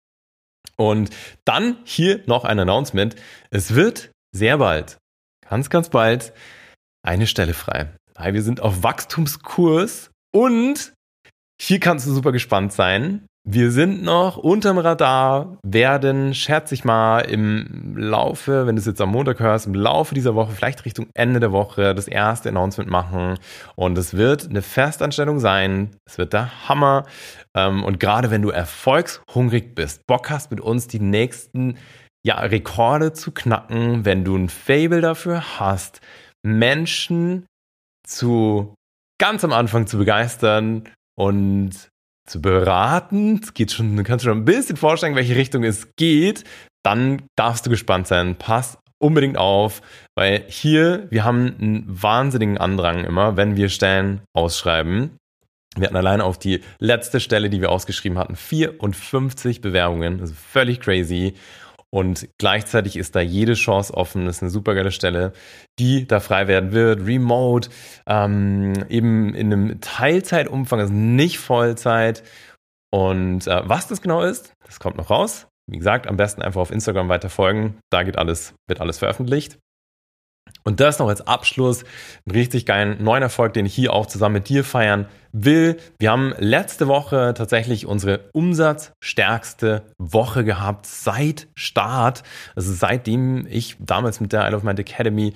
Und 0.78 1.10
dann 1.46 1.78
hier 1.84 2.22
noch 2.26 2.44
ein 2.44 2.60
Announcement. 2.60 3.16
Es 3.50 3.76
wird 3.76 4.12
sehr 4.36 4.58
bald, 4.58 4.98
ganz, 5.48 5.70
ganz 5.70 5.90
bald, 5.90 6.34
eine 7.04 7.28
Stelle 7.28 7.54
frei. 7.54 7.94
Wir 8.18 8.42
sind 8.44 8.60
auf 8.62 8.84
Wachstumskurs 8.84 10.12
und 10.34 10.94
hier 11.60 11.80
kannst 11.80 12.08
du 12.08 12.12
super 12.12 12.32
gespannt 12.32 12.74
sein. 12.74 13.26
Wir 13.44 13.72
sind 13.72 14.04
noch 14.04 14.38
unterm 14.38 14.78
Radar, 14.78 15.58
werden, 15.64 16.36
schätze 16.36 16.76
ich 16.76 16.86
mal, 16.86 17.22
im 17.22 17.98
Laufe, 17.98 18.68
wenn 18.68 18.76
du 18.76 18.80
es 18.80 18.86
jetzt 18.86 19.02
am 19.02 19.10
Montag 19.10 19.40
hörst, 19.40 19.66
im 19.66 19.74
Laufe 19.74 20.14
dieser 20.14 20.36
Woche, 20.36 20.52
vielleicht 20.52 20.86
Richtung 20.86 21.08
Ende 21.16 21.40
der 21.40 21.52
Woche, 21.52 21.96
das 21.96 22.08
erste 22.08 22.50
Announcement 22.50 22.90
machen. 22.90 23.40
Und 23.76 23.98
es 23.98 24.14
wird 24.14 24.48
eine 24.48 24.62
Festanstellung 24.62 25.40
sein. 25.40 25.90
Es 26.06 26.20
wird 26.20 26.34
der 26.34 26.70
Hammer. 26.70 27.08
Ähm, 27.56 27.84
und 27.84 28.00
gerade 28.00 28.30
wenn 28.30 28.44
du 28.44 28.52
erfolgshungrig 28.52 29.74
bist, 29.74 30.06
Bock 30.06 30.30
hast, 30.30 30.52
mit 30.52 30.62
uns 30.62 30.88
die 30.88 31.00
nächsten 31.00 31.78
ja, 32.24 32.40
Rekorde 32.40 33.12
zu 33.14 33.32
knacken, 33.32 34.06
wenn 34.06 34.24
du 34.24 34.36
ein 34.36 34.50
Fable 34.50 35.02
dafür 35.02 35.60
hast, 35.60 36.00
Menschen 36.44 37.48
zu 38.06 38.76
ganz 39.20 39.44
am 39.44 39.52
Anfang 39.52 39.88
zu 39.88 39.98
begeistern 39.98 40.84
und 41.16 41.91
zu 42.26 42.42
beraten. 42.42 43.42
Geht 43.54 43.72
schon, 43.72 43.96
du 43.96 44.04
kannst 44.04 44.26
schon 44.26 44.38
ein 44.38 44.46
bisschen 44.46 44.78
vorstellen, 44.78 45.16
welche 45.16 45.36
Richtung 45.36 45.64
es 45.64 45.90
geht. 45.96 46.44
Dann 46.84 47.24
darfst 47.36 47.66
du 47.66 47.70
gespannt 47.70 48.08
sein. 48.08 48.36
Pass 48.36 48.78
unbedingt 49.00 49.38
auf, 49.38 49.82
weil 50.16 50.44
hier, 50.48 51.08
wir 51.10 51.24
haben 51.24 51.56
einen 51.60 51.86
wahnsinnigen 51.88 52.58
Andrang 52.58 53.04
immer, 53.04 53.36
wenn 53.36 53.56
wir 53.56 53.70
Stellen 53.70 54.22
ausschreiben. 54.34 55.18
Wir 55.76 55.88
hatten 55.88 55.96
alleine 55.96 56.26
auf 56.26 56.38
die 56.38 56.62
letzte 56.80 57.20
Stelle, 57.20 57.50
die 57.50 57.62
wir 57.62 57.72
ausgeschrieben 57.72 58.18
hatten, 58.18 58.36
54 58.36 59.62
Bewerbungen. 59.62 60.20
Also 60.20 60.34
völlig 60.34 60.82
crazy. 60.82 61.34
Und 61.94 62.30
gleichzeitig 62.38 62.96
ist 62.96 63.16
da 63.16 63.20
jede 63.20 63.54
Chance 63.54 63.94
offen. 63.94 64.26
Das 64.26 64.38
ist 64.38 64.44
eine 64.44 64.52
super 64.52 64.76
geile 64.76 64.92
Stelle, 64.92 65.34
die 65.78 66.08
da 66.08 66.22
frei 66.22 66.48
werden 66.48 66.72
wird. 66.72 67.06
Remote, 67.06 67.70
ähm, 68.08 68.74
eben 68.90 69.36
in 69.36 69.52
einem 69.52 69.82
Teilzeitumfang, 69.82 70.80
also 70.80 70.94
nicht 70.94 71.40
Vollzeit. 71.40 72.24
Und 72.94 73.46
äh, 73.48 73.62
was 73.66 73.88
das 73.88 74.02
genau 74.02 74.22
ist, 74.22 74.54
das 74.66 74.80
kommt 74.80 74.98
noch 74.98 75.10
raus. 75.10 75.48
Wie 75.70 75.78
gesagt, 75.78 76.08
am 76.08 76.18
besten 76.18 76.42
einfach 76.42 76.62
auf 76.62 76.72
Instagram 76.72 77.10
weiter 77.10 77.30
folgen. 77.30 77.78
Da 77.90 78.04
geht 78.04 78.18
alles, 78.18 78.54
wird 78.68 78.80
alles 78.82 79.00
veröffentlicht. 79.00 79.60
Und 80.64 80.80
das 80.80 81.00
noch 81.00 81.08
als 81.08 81.26
Abschluss, 81.26 81.84
einen 82.26 82.36
richtig 82.36 82.66
geilen 82.66 83.04
neuen 83.04 83.24
Erfolg, 83.24 83.54
den 83.54 83.66
ich 83.66 83.74
hier 83.74 83.94
auch 83.94 84.06
zusammen 84.06 84.34
mit 84.34 84.50
dir 84.50 84.64
feiern 84.64 85.08
will. 85.34 85.78
Wir 86.00 86.12
haben 86.12 86.34
letzte 86.38 86.88
Woche 86.88 87.34
tatsächlich 87.36 87.86
unsere 87.86 88.30
umsatzstärkste 88.34 89.84
Woche 89.98 90.44
gehabt 90.44 90.86
seit 90.86 91.48
Start. 91.56 92.24
Also 92.56 92.74
seitdem 92.74 93.48
ich 93.50 93.78
damals 93.80 94.20
mit 94.20 94.34
der 94.34 94.46
Isle 94.48 94.58
of 94.58 94.64
Mind 94.64 94.80
Academy 94.80 95.34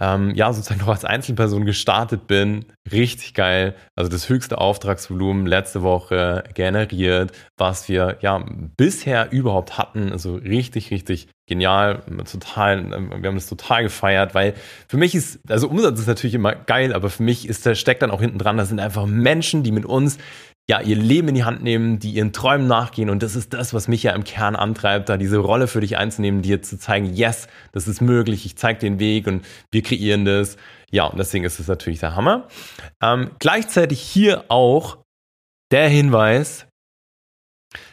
ähm, 0.00 0.34
ja 0.34 0.52
sozusagen 0.52 0.80
noch 0.80 0.88
als 0.88 1.04
Einzelperson 1.04 1.66
gestartet 1.66 2.26
bin. 2.26 2.64
Richtig 2.90 3.34
geil. 3.34 3.74
Also 3.96 4.10
das 4.10 4.28
höchste 4.28 4.58
Auftragsvolumen 4.58 5.46
letzte 5.46 5.82
Woche 5.82 6.44
generiert, 6.54 7.32
was 7.56 7.88
wir 7.88 8.18
ja 8.20 8.44
bisher 8.76 9.30
überhaupt 9.30 9.78
hatten. 9.78 10.10
Also 10.10 10.36
richtig, 10.36 10.90
richtig 10.90 11.28
genial, 11.46 12.02
total, 12.30 12.90
wir 12.90 13.28
haben 13.28 13.34
das 13.34 13.48
total 13.48 13.82
gefeiert, 13.82 14.34
weil 14.34 14.54
für 14.88 14.96
mich 14.96 15.14
ist, 15.14 15.38
also 15.48 15.68
Umsatz 15.68 16.00
ist 16.00 16.06
natürlich 16.06 16.34
immer 16.34 16.54
geil, 16.54 16.94
aber 16.94 17.10
für 17.10 17.22
mich 17.22 17.48
ist 17.48 17.66
der 17.66 17.74
steckt 17.74 18.02
dann 18.02 18.10
auch 18.10 18.20
hinten 18.20 18.38
dran, 18.38 18.56
da 18.56 18.64
sind 18.64 18.80
einfach 18.80 19.06
Menschen, 19.06 19.62
die 19.62 19.72
mit 19.72 19.84
uns 19.84 20.18
ja, 20.66 20.80
ihr 20.80 20.96
Leben 20.96 21.28
in 21.28 21.34
die 21.34 21.44
Hand 21.44 21.62
nehmen, 21.62 21.98
die 21.98 22.12
ihren 22.12 22.32
Träumen 22.32 22.66
nachgehen. 22.66 23.10
Und 23.10 23.22
das 23.22 23.36
ist 23.36 23.52
das, 23.52 23.74
was 23.74 23.86
mich 23.86 24.02
ja 24.02 24.12
im 24.12 24.24
Kern 24.24 24.56
antreibt, 24.56 25.10
da 25.10 25.18
diese 25.18 25.36
Rolle 25.36 25.66
für 25.66 25.80
dich 25.80 25.98
einzunehmen, 25.98 26.40
dir 26.40 26.62
zu 26.62 26.78
zeigen, 26.78 27.12
yes, 27.12 27.48
das 27.72 27.86
ist 27.86 28.00
möglich, 28.00 28.46
ich 28.46 28.56
zeige 28.56 28.78
den 28.78 28.98
Weg 28.98 29.26
und 29.26 29.44
wir 29.70 29.82
kreieren 29.82 30.24
das. 30.24 30.56
Ja, 30.90 31.04
und 31.04 31.18
deswegen 31.18 31.44
ist 31.44 31.60
es 31.60 31.68
natürlich 31.68 32.00
der 32.00 32.16
Hammer. 32.16 32.48
Ähm, 33.02 33.32
gleichzeitig 33.38 34.00
hier 34.00 34.44
auch 34.48 34.98
der 35.70 35.88
Hinweis, 35.88 36.66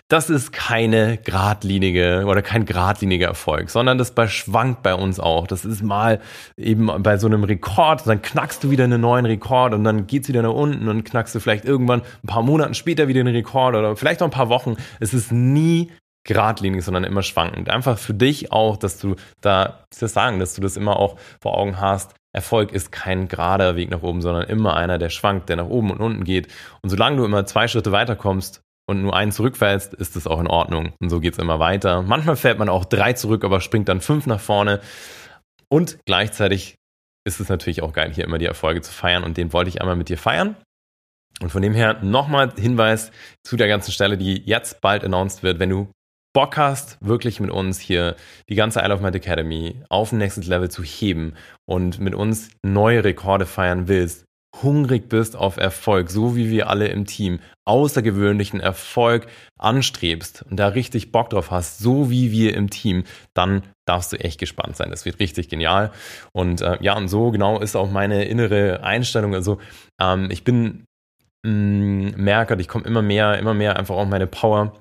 das 0.07 0.29
ist 0.29 0.51
keine 0.51 1.17
geradlinige 1.17 2.25
oder 2.27 2.41
kein 2.41 2.65
geradliniger 2.65 3.27
Erfolg, 3.27 3.69
sondern 3.69 3.97
das 3.97 4.13
schwankt 4.31 4.83
bei 4.83 4.93
uns 4.93 5.19
auch. 5.19 5.47
Das 5.47 5.65
ist 5.65 5.83
mal 5.83 6.19
eben 6.57 6.91
bei 7.01 7.17
so 7.17 7.27
einem 7.27 7.43
Rekord, 7.43 8.05
dann 8.05 8.21
knackst 8.21 8.63
du 8.63 8.71
wieder 8.71 8.83
einen 8.83 9.01
neuen 9.01 9.25
Rekord 9.25 9.73
und 9.73 9.83
dann 9.83 10.07
geht's 10.07 10.27
wieder 10.27 10.41
nach 10.41 10.53
unten 10.53 10.87
und 10.87 11.03
knackst 11.03 11.33
du 11.35 11.39
vielleicht 11.39 11.65
irgendwann 11.65 12.01
ein 12.23 12.27
paar 12.27 12.43
Monaten 12.43 12.73
später 12.73 13.07
wieder 13.07 13.21
einen 13.21 13.35
Rekord 13.35 13.75
oder 13.75 13.95
vielleicht 13.95 14.19
noch 14.19 14.27
ein 14.27 14.31
paar 14.31 14.49
Wochen. 14.49 14.75
Es 14.99 15.13
ist 15.13 15.31
nie 15.31 15.91
geradlinig, 16.23 16.83
sondern 16.83 17.03
immer 17.03 17.23
schwankend. 17.23 17.69
Einfach 17.69 17.97
für 17.97 18.13
dich 18.13 18.51
auch, 18.51 18.77
dass 18.77 18.99
du 18.99 19.15
da, 19.41 19.85
das 19.97 20.13
sagen, 20.13 20.39
dass 20.39 20.53
du 20.53 20.61
das 20.61 20.77
immer 20.77 20.97
auch 20.97 21.17
vor 21.39 21.57
Augen 21.57 21.79
hast. 21.79 22.13
Erfolg 22.33 22.71
ist 22.71 22.91
kein 22.91 23.27
gerader 23.27 23.75
Weg 23.75 23.91
nach 23.91 24.03
oben, 24.03 24.21
sondern 24.21 24.47
immer 24.47 24.75
einer, 24.75 24.97
der 24.97 25.09
schwankt, 25.09 25.49
der 25.49 25.57
nach 25.57 25.67
oben 25.67 25.91
und 25.91 25.99
unten 25.99 26.23
geht. 26.23 26.47
Und 26.81 26.89
solange 26.89 27.17
du 27.17 27.25
immer 27.25 27.45
zwei 27.45 27.67
Schritte 27.67 27.91
weiterkommst, 27.91 28.61
und 28.91 29.01
nur 29.01 29.15
einen 29.15 29.31
zurückfällst, 29.31 29.93
ist 29.93 30.15
es 30.15 30.27
auch 30.27 30.39
in 30.39 30.47
Ordnung. 30.47 30.93
Und 30.99 31.09
so 31.09 31.19
geht 31.19 31.33
es 31.33 31.39
immer 31.39 31.59
weiter. 31.59 32.01
Manchmal 32.01 32.35
fällt 32.35 32.59
man 32.59 32.69
auch 32.69 32.85
drei 32.85 33.13
zurück, 33.13 33.43
aber 33.43 33.61
springt 33.61 33.89
dann 33.89 34.01
fünf 34.01 34.27
nach 34.27 34.39
vorne. 34.39 34.81
Und 35.69 35.97
gleichzeitig 36.05 36.75
ist 37.25 37.39
es 37.39 37.49
natürlich 37.49 37.81
auch 37.81 37.93
geil, 37.93 38.11
hier 38.13 38.25
immer 38.25 38.37
die 38.37 38.45
Erfolge 38.45 38.81
zu 38.81 38.91
feiern. 38.91 39.23
Und 39.23 39.37
den 39.37 39.53
wollte 39.53 39.69
ich 39.69 39.81
einmal 39.81 39.95
mit 39.95 40.09
dir 40.09 40.17
feiern. 40.17 40.55
Und 41.41 41.49
von 41.49 41.61
dem 41.61 41.73
her 41.73 41.99
nochmal 42.03 42.53
Hinweis 42.55 43.11
zu 43.43 43.57
der 43.57 43.67
ganzen 43.67 43.91
Stelle, 43.91 44.17
die 44.17 44.43
jetzt 44.45 44.81
bald 44.81 45.03
announced 45.03 45.41
wird. 45.41 45.59
Wenn 45.59 45.69
du 45.69 45.89
Bock 46.33 46.57
hast, 46.57 46.97
wirklich 47.01 47.39
mit 47.39 47.49
uns 47.49 47.79
hier 47.79 48.15
die 48.47 48.55
ganze 48.55 48.79
Isle 48.79 48.93
of 48.93 49.01
Might 49.01 49.15
Academy 49.15 49.83
auf 49.89 50.11
ein 50.11 50.17
nächstes 50.17 50.47
Level 50.47 50.69
zu 50.69 50.83
heben 50.83 51.33
und 51.65 51.99
mit 51.99 52.15
uns 52.15 52.49
neue 52.63 53.03
Rekorde 53.03 53.45
feiern 53.45 53.87
willst, 53.87 54.25
hungrig 54.61 55.09
bist 55.09 55.35
auf 55.35 55.57
Erfolg, 55.57 56.09
so 56.09 56.35
wie 56.35 56.49
wir 56.49 56.69
alle 56.69 56.87
im 56.87 57.05
Team, 57.05 57.39
außergewöhnlichen 57.65 58.59
Erfolg 58.59 59.27
anstrebst 59.57 60.43
und 60.49 60.57
da 60.57 60.67
richtig 60.67 61.11
Bock 61.11 61.29
drauf 61.29 61.51
hast, 61.51 61.79
so 61.79 62.09
wie 62.09 62.31
wir 62.31 62.55
im 62.55 62.69
Team, 62.69 63.05
dann 63.33 63.63
darfst 63.85 64.11
du 64.11 64.17
echt 64.17 64.39
gespannt 64.39 64.75
sein. 64.75 64.89
Das 64.89 65.05
wird 65.05 65.19
richtig 65.19 65.49
genial. 65.49 65.91
Und 66.33 66.61
äh, 66.61 66.77
ja, 66.81 66.95
und 66.97 67.07
so 67.07 67.31
genau 67.31 67.59
ist 67.59 67.75
auch 67.75 67.89
meine 67.89 68.25
innere 68.25 68.83
Einstellung. 68.83 69.33
Also 69.33 69.59
ähm, 70.01 70.29
ich 70.31 70.43
bin 70.43 70.85
mm, 71.45 72.09
merke, 72.17 72.55
ich 72.59 72.67
komme 72.67 72.85
immer 72.85 73.01
mehr, 73.01 73.37
immer 73.37 73.53
mehr 73.53 73.77
einfach 73.77 73.95
auch 73.95 74.07
meine 74.07 74.27
Power 74.27 74.73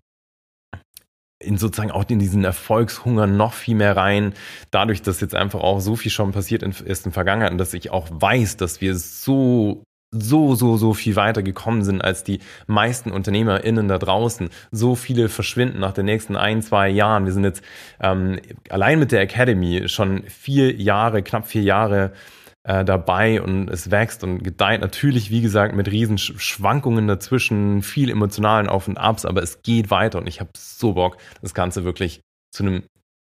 in 1.40 1.56
sozusagen 1.56 1.90
auch 1.90 2.04
in 2.08 2.18
diesen 2.18 2.44
Erfolgshunger 2.44 3.26
noch 3.26 3.54
viel 3.54 3.74
mehr 3.74 3.96
rein. 3.96 4.34
Dadurch, 4.70 5.02
dass 5.02 5.20
jetzt 5.20 5.34
einfach 5.34 5.60
auch 5.60 5.80
so 5.80 5.96
viel 5.96 6.10
schon 6.10 6.32
passiert 6.32 6.62
ist 6.62 7.06
in 7.06 7.12
Vergangenheit 7.12 7.52
und 7.52 7.58
dass 7.58 7.74
ich 7.74 7.90
auch 7.90 8.08
weiß, 8.10 8.56
dass 8.58 8.80
wir 8.80 8.96
so 8.96 9.82
so, 10.12 10.56
so, 10.56 10.76
so 10.76 10.92
viel 10.92 11.14
weiter 11.14 11.42
gekommen 11.42 11.84
sind 11.84 12.02
als 12.02 12.24
die 12.24 12.40
meisten 12.66 13.12
UnternehmerInnen 13.12 13.86
da 13.86 13.98
draußen. 13.98 14.50
So 14.72 14.96
viele 14.96 15.28
verschwinden 15.28 15.78
nach 15.78 15.92
den 15.92 16.06
nächsten 16.06 16.36
ein, 16.36 16.62
zwei 16.62 16.88
Jahren. 16.88 17.26
Wir 17.26 17.32
sind 17.32 17.44
jetzt 17.44 17.62
ähm, 18.00 18.40
allein 18.70 18.98
mit 18.98 19.12
der 19.12 19.20
Academy 19.20 19.88
schon 19.88 20.24
vier 20.24 20.74
Jahre, 20.74 21.22
knapp 21.22 21.46
vier 21.46 21.62
Jahre 21.62 22.12
äh, 22.64 22.84
dabei 22.84 23.40
und 23.40 23.68
es 23.68 23.90
wächst 23.90 24.22
und 24.24 24.42
gedeiht. 24.42 24.80
Natürlich, 24.80 25.30
wie 25.30 25.40
gesagt, 25.40 25.74
mit 25.74 25.90
riesen 25.90 26.18
Schwankungen 26.18 27.06
dazwischen, 27.08 27.82
viel 27.82 28.10
emotionalen 28.10 28.68
Auf 28.68 28.88
und 28.88 28.98
Abs, 28.98 29.24
aber 29.24 29.42
es 29.42 29.62
geht 29.62 29.90
weiter 29.90 30.18
und 30.18 30.26
ich 30.26 30.40
habe 30.40 30.50
so 30.56 30.94
Bock, 30.94 31.16
das 31.40 31.54
Ganze 31.54 31.84
wirklich 31.84 32.20
zu 32.52 32.64
einem 32.64 32.82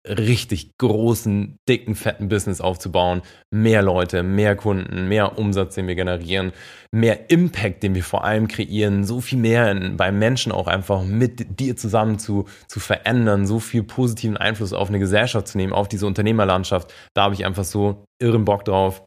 richtig 0.07 0.79
großen, 0.79 1.59
dicken, 1.69 1.95
fetten 1.95 2.29
Business 2.29 2.61
aufzubauen. 2.61 3.23
Mehr 3.51 3.83
Leute, 3.83 4.23
mehr 4.23 4.55
Kunden, 4.55 5.09
mehr 5.09 5.39
Umsatz, 5.39 5.75
den 5.75 5.89
wir 5.89 5.97
generieren, 5.97 6.53
mehr 6.93 7.31
Impact, 7.31 7.83
den 7.83 7.95
wir 7.95 8.05
vor 8.05 8.25
allem 8.25 8.47
kreieren, 8.47 9.05
so 9.05 9.21
viel 9.21 9.39
mehr 9.39 9.71
in, 9.73 9.97
bei 9.97 10.13
Menschen 10.13 10.53
auch 10.53 10.69
einfach 10.69 11.03
mit 11.03 11.59
dir 11.59 11.77
zusammen 11.77 12.19
zu, 12.19 12.45
zu 12.69 12.79
verändern, 12.79 13.47
so 13.47 13.59
viel 13.59 13.83
positiven 13.83 14.37
Einfluss 14.37 14.73
auf 14.73 14.89
eine 14.89 14.99
Gesellschaft 14.99 15.49
zu 15.49 15.59
nehmen, 15.59 15.73
auf 15.73 15.89
diese 15.89 16.07
Unternehmerlandschaft. 16.07 16.93
Da 17.15 17.25
habe 17.25 17.35
ich 17.35 17.45
einfach 17.45 17.65
so 17.65 18.05
irren 18.21 18.45
Bock 18.45 18.65
drauf 18.65 19.03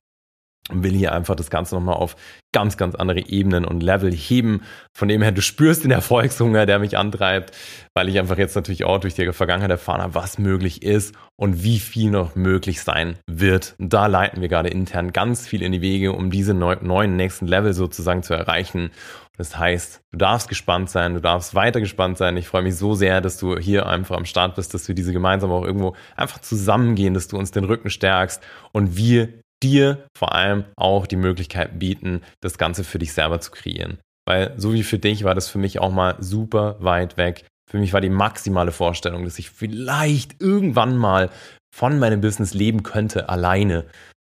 will 0.72 0.94
hier 0.94 1.14
einfach 1.14 1.36
das 1.36 1.50
Ganze 1.50 1.76
nochmal 1.76 1.96
auf 1.96 2.16
ganz, 2.52 2.78
ganz 2.78 2.96
andere 2.96 3.28
Ebenen 3.28 3.66
und 3.66 3.84
Level 3.84 4.12
heben. 4.12 4.62
Von 4.94 5.08
dem 5.08 5.22
her, 5.22 5.32
du 5.32 5.42
spürst 5.42 5.84
den 5.84 5.92
Erfolgshunger, 5.92 6.66
der 6.66 6.80
mich 6.80 6.98
antreibt, 6.98 7.56
weil 7.94 8.10
ich 8.10 8.18
einfach 8.18 8.38
jetzt 8.38 8.56
natürlich 8.56 8.86
auch 8.86 9.00
durch 9.00 9.14
die 9.14 9.32
Vergangenheit 9.32 9.72
erfahren 9.72 10.02
habe, 10.02 10.16
was 10.16 10.40
möglich 10.40 10.82
ist 10.82 11.14
und 11.36 11.64
wie 11.64 11.80
viel 11.80 12.10
noch 12.10 12.36
möglich 12.36 12.82
sein 12.82 13.18
wird. 13.28 13.76
Da 13.78 14.08
leiten 14.08 14.42
wir 14.42 14.48
gerade 14.48 14.70
intern 14.70 15.14
ganz 15.14 15.48
viel 15.48 15.62
in 15.62 15.72
die 15.72 15.82
Wege, 15.82 16.14
um 16.14 16.32
diese 16.32 16.54
neuen 16.54 17.16
nächsten 17.16 17.48
Level 17.48 17.74
sozusagen 17.74 18.24
zu 18.24 18.34
erreichen. 18.34 18.92
Das 19.38 19.58
heißt, 19.58 20.02
du 20.12 20.18
darfst 20.18 20.50
gespannt 20.50 20.90
sein, 20.90 21.14
du 21.14 21.22
darfst 21.22 21.56
weiter 21.56 21.80
gespannt 21.80 22.18
sein. 22.18 22.36
Ich 22.36 22.50
freue 22.50 22.64
mich 22.64 22.76
so 22.76 22.94
sehr, 22.94 23.22
dass 23.22 23.38
du 23.38 23.58
hier 23.58 23.86
einfach 23.86 24.18
am 24.18 24.26
Start 24.26 24.56
bist, 24.56 24.74
dass 24.74 24.90
wir 24.90 24.96
diese 24.96 25.14
gemeinsam 25.14 25.52
auch 25.52 25.64
irgendwo 25.64 25.96
einfach 26.18 26.40
zusammengehen, 26.40 27.14
dass 27.14 27.30
du 27.30 27.38
uns 27.38 27.52
den 27.52 27.64
Rücken 27.64 27.90
stärkst 27.90 28.44
und 28.74 28.98
wir 28.98 29.30
dir 29.64 30.08
vor 30.18 30.34
allem 30.34 30.66
auch 30.76 31.08
die 31.08 31.16
Möglichkeit 31.16 31.80
bieten, 31.80 32.22
das 32.42 32.58
Ganze 32.58 32.84
für 32.84 33.00
dich 33.00 33.14
selber 33.14 33.40
zu 33.42 33.52
kreieren. 33.52 34.00
Weil 34.28 34.54
so 34.58 34.74
wie 34.74 34.84
für 34.84 35.00
dich 35.00 35.24
war 35.24 35.36
das 35.36 35.50
für 35.50 35.58
mich 35.58 35.80
auch 35.80 35.92
mal 35.92 36.16
super 36.20 36.76
weit 36.80 37.18
weg. 37.18 37.46
Für 37.70 37.78
mich 37.78 37.94
war 37.94 38.02
die 38.02 38.10
maximale 38.10 38.72
Vorstellung, 38.72 39.26
dass 39.26 39.40
ich 39.40 39.50
vielleicht 39.50 40.42
irgendwann 40.42 40.98
mal 40.98 41.30
von 41.76 42.00
meinem 42.00 42.22
Business 42.22 42.54
leben 42.54 42.84
könnte 42.84 43.30
alleine. 43.30 43.86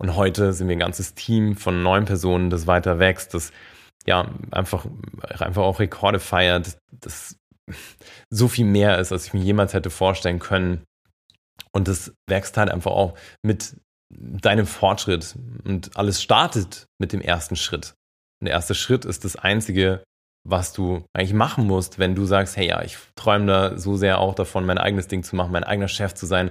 Und 0.00 0.16
heute 0.16 0.52
sind 0.52 0.68
wir 0.68 0.76
ein 0.76 0.80
ganzes 0.80 1.14
Team 1.14 1.56
von 1.56 1.82
neun 1.82 2.04
Personen, 2.04 2.50
das 2.50 2.66
weiter 2.66 2.98
wächst, 2.98 3.34
das 3.34 3.52
ja 4.06 4.28
einfach, 4.50 4.86
einfach 5.38 5.62
auch 5.62 5.78
Rekorde 5.78 6.20
feiert, 6.20 6.76
das 6.90 7.36
so 8.30 8.48
viel 8.48 8.66
mehr 8.66 8.98
ist, 8.98 9.12
als 9.12 9.26
ich 9.26 9.34
mir 9.34 9.42
jemals 9.42 9.74
hätte 9.74 9.90
vorstellen 9.90 10.38
können. 10.38 10.82
Und 11.72 11.88
das 11.88 12.12
wächst 12.28 12.56
halt 12.56 12.70
einfach 12.70 12.90
auch 12.90 13.14
mit 13.42 13.76
deinem 14.12 14.66
Fortschritt. 14.66 15.36
Und 15.64 15.96
alles 15.96 16.22
startet 16.22 16.86
mit 16.98 17.12
dem 17.12 17.20
ersten 17.20 17.56
Schritt. 17.56 17.94
Und 18.40 18.46
der 18.46 18.54
erste 18.54 18.74
Schritt 18.74 19.04
ist 19.04 19.24
das 19.24 19.36
Einzige, 19.36 20.02
was 20.44 20.72
du 20.72 21.04
eigentlich 21.12 21.34
machen 21.34 21.66
musst, 21.66 21.98
wenn 21.98 22.14
du 22.14 22.24
sagst, 22.24 22.56
hey 22.56 22.68
ja, 22.68 22.82
ich 22.82 22.98
träume 23.14 23.46
da 23.46 23.78
so 23.78 23.96
sehr 23.96 24.18
auch 24.18 24.34
davon, 24.34 24.66
mein 24.66 24.78
eigenes 24.78 25.08
Ding 25.08 25.22
zu 25.22 25.36
machen, 25.36 25.52
mein 25.52 25.64
eigener 25.64 25.88
Chef 25.88 26.14
zu 26.14 26.26
sein, 26.26 26.50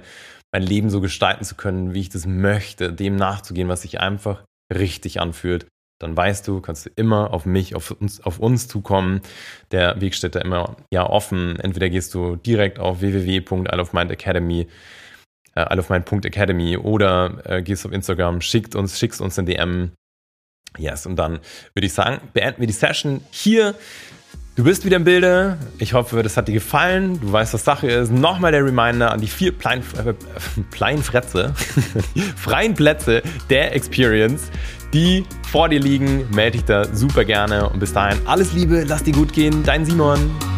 mein 0.52 0.62
Leben 0.62 0.90
so 0.90 1.00
gestalten 1.00 1.44
zu 1.44 1.54
können, 1.54 1.94
wie 1.94 2.00
ich 2.00 2.08
das 2.08 2.26
möchte, 2.26 2.92
dem 2.92 3.16
nachzugehen, 3.16 3.68
was 3.68 3.82
sich 3.82 4.00
einfach 4.00 4.44
richtig 4.72 5.20
anfühlt. 5.20 5.66
Dann 6.00 6.16
weißt 6.16 6.48
du, 6.48 6.60
kannst 6.60 6.86
du 6.86 6.90
immer 6.96 7.32
auf 7.32 7.46
mich, 7.46 7.76
auf 7.76 7.92
uns, 7.92 8.20
auf 8.22 8.40
uns 8.40 8.66
zukommen. 8.66 9.20
Der 9.70 10.00
Weg 10.00 10.16
steht 10.16 10.34
da 10.34 10.40
immer 10.40 10.76
ja 10.92 11.08
offen. 11.08 11.60
Entweder 11.60 11.90
gehst 11.90 12.12
du 12.14 12.34
direkt 12.34 12.80
auf 12.80 13.00
www.isleofmindacademy 13.00 14.66
äh, 15.54 16.24
Academy 16.24 16.76
oder 16.76 17.38
äh, 17.44 17.62
gehst 17.62 17.84
auf 17.86 17.92
Instagram, 17.92 18.40
schickt 18.40 18.74
uns, 18.74 18.98
schickst 18.98 19.20
uns 19.20 19.38
ein 19.38 19.46
DM. 19.46 19.92
Yes, 20.78 21.06
und 21.06 21.16
dann 21.16 21.40
würde 21.74 21.86
ich 21.86 21.92
sagen, 21.92 22.20
beenden 22.32 22.60
wir 22.60 22.66
die 22.66 22.72
Session 22.72 23.20
hier. 23.30 23.74
Du 24.54 24.64
bist 24.64 24.84
wieder 24.84 24.96
im 24.96 25.04
Bilde. 25.04 25.56
Ich 25.78 25.94
hoffe, 25.94 26.22
das 26.22 26.36
hat 26.36 26.46
dir 26.46 26.52
gefallen. 26.52 27.18
Du 27.20 27.32
weißt, 27.32 27.54
was 27.54 27.64
Sache 27.64 27.86
ist. 27.86 28.12
Nochmal 28.12 28.52
der 28.52 28.62
Reminder 28.64 29.10
an 29.10 29.20
die 29.20 29.26
vier 29.26 29.50
äh, 29.50 30.14
Pleinfretze, 30.70 31.54
freien 32.36 32.74
Plätze 32.74 33.22
der 33.48 33.74
Experience, 33.74 34.50
die 34.92 35.24
vor 35.50 35.70
dir 35.70 35.80
liegen. 35.80 36.28
Melde 36.34 36.58
dich 36.58 36.66
da 36.66 36.84
super 36.94 37.24
gerne. 37.24 37.68
Und 37.70 37.80
bis 37.80 37.94
dahin 37.94 38.18
alles 38.26 38.52
Liebe, 38.52 38.84
lass 38.86 39.02
dir 39.02 39.14
gut 39.14 39.32
gehen. 39.32 39.62
Dein 39.64 39.86
Simon. 39.86 40.51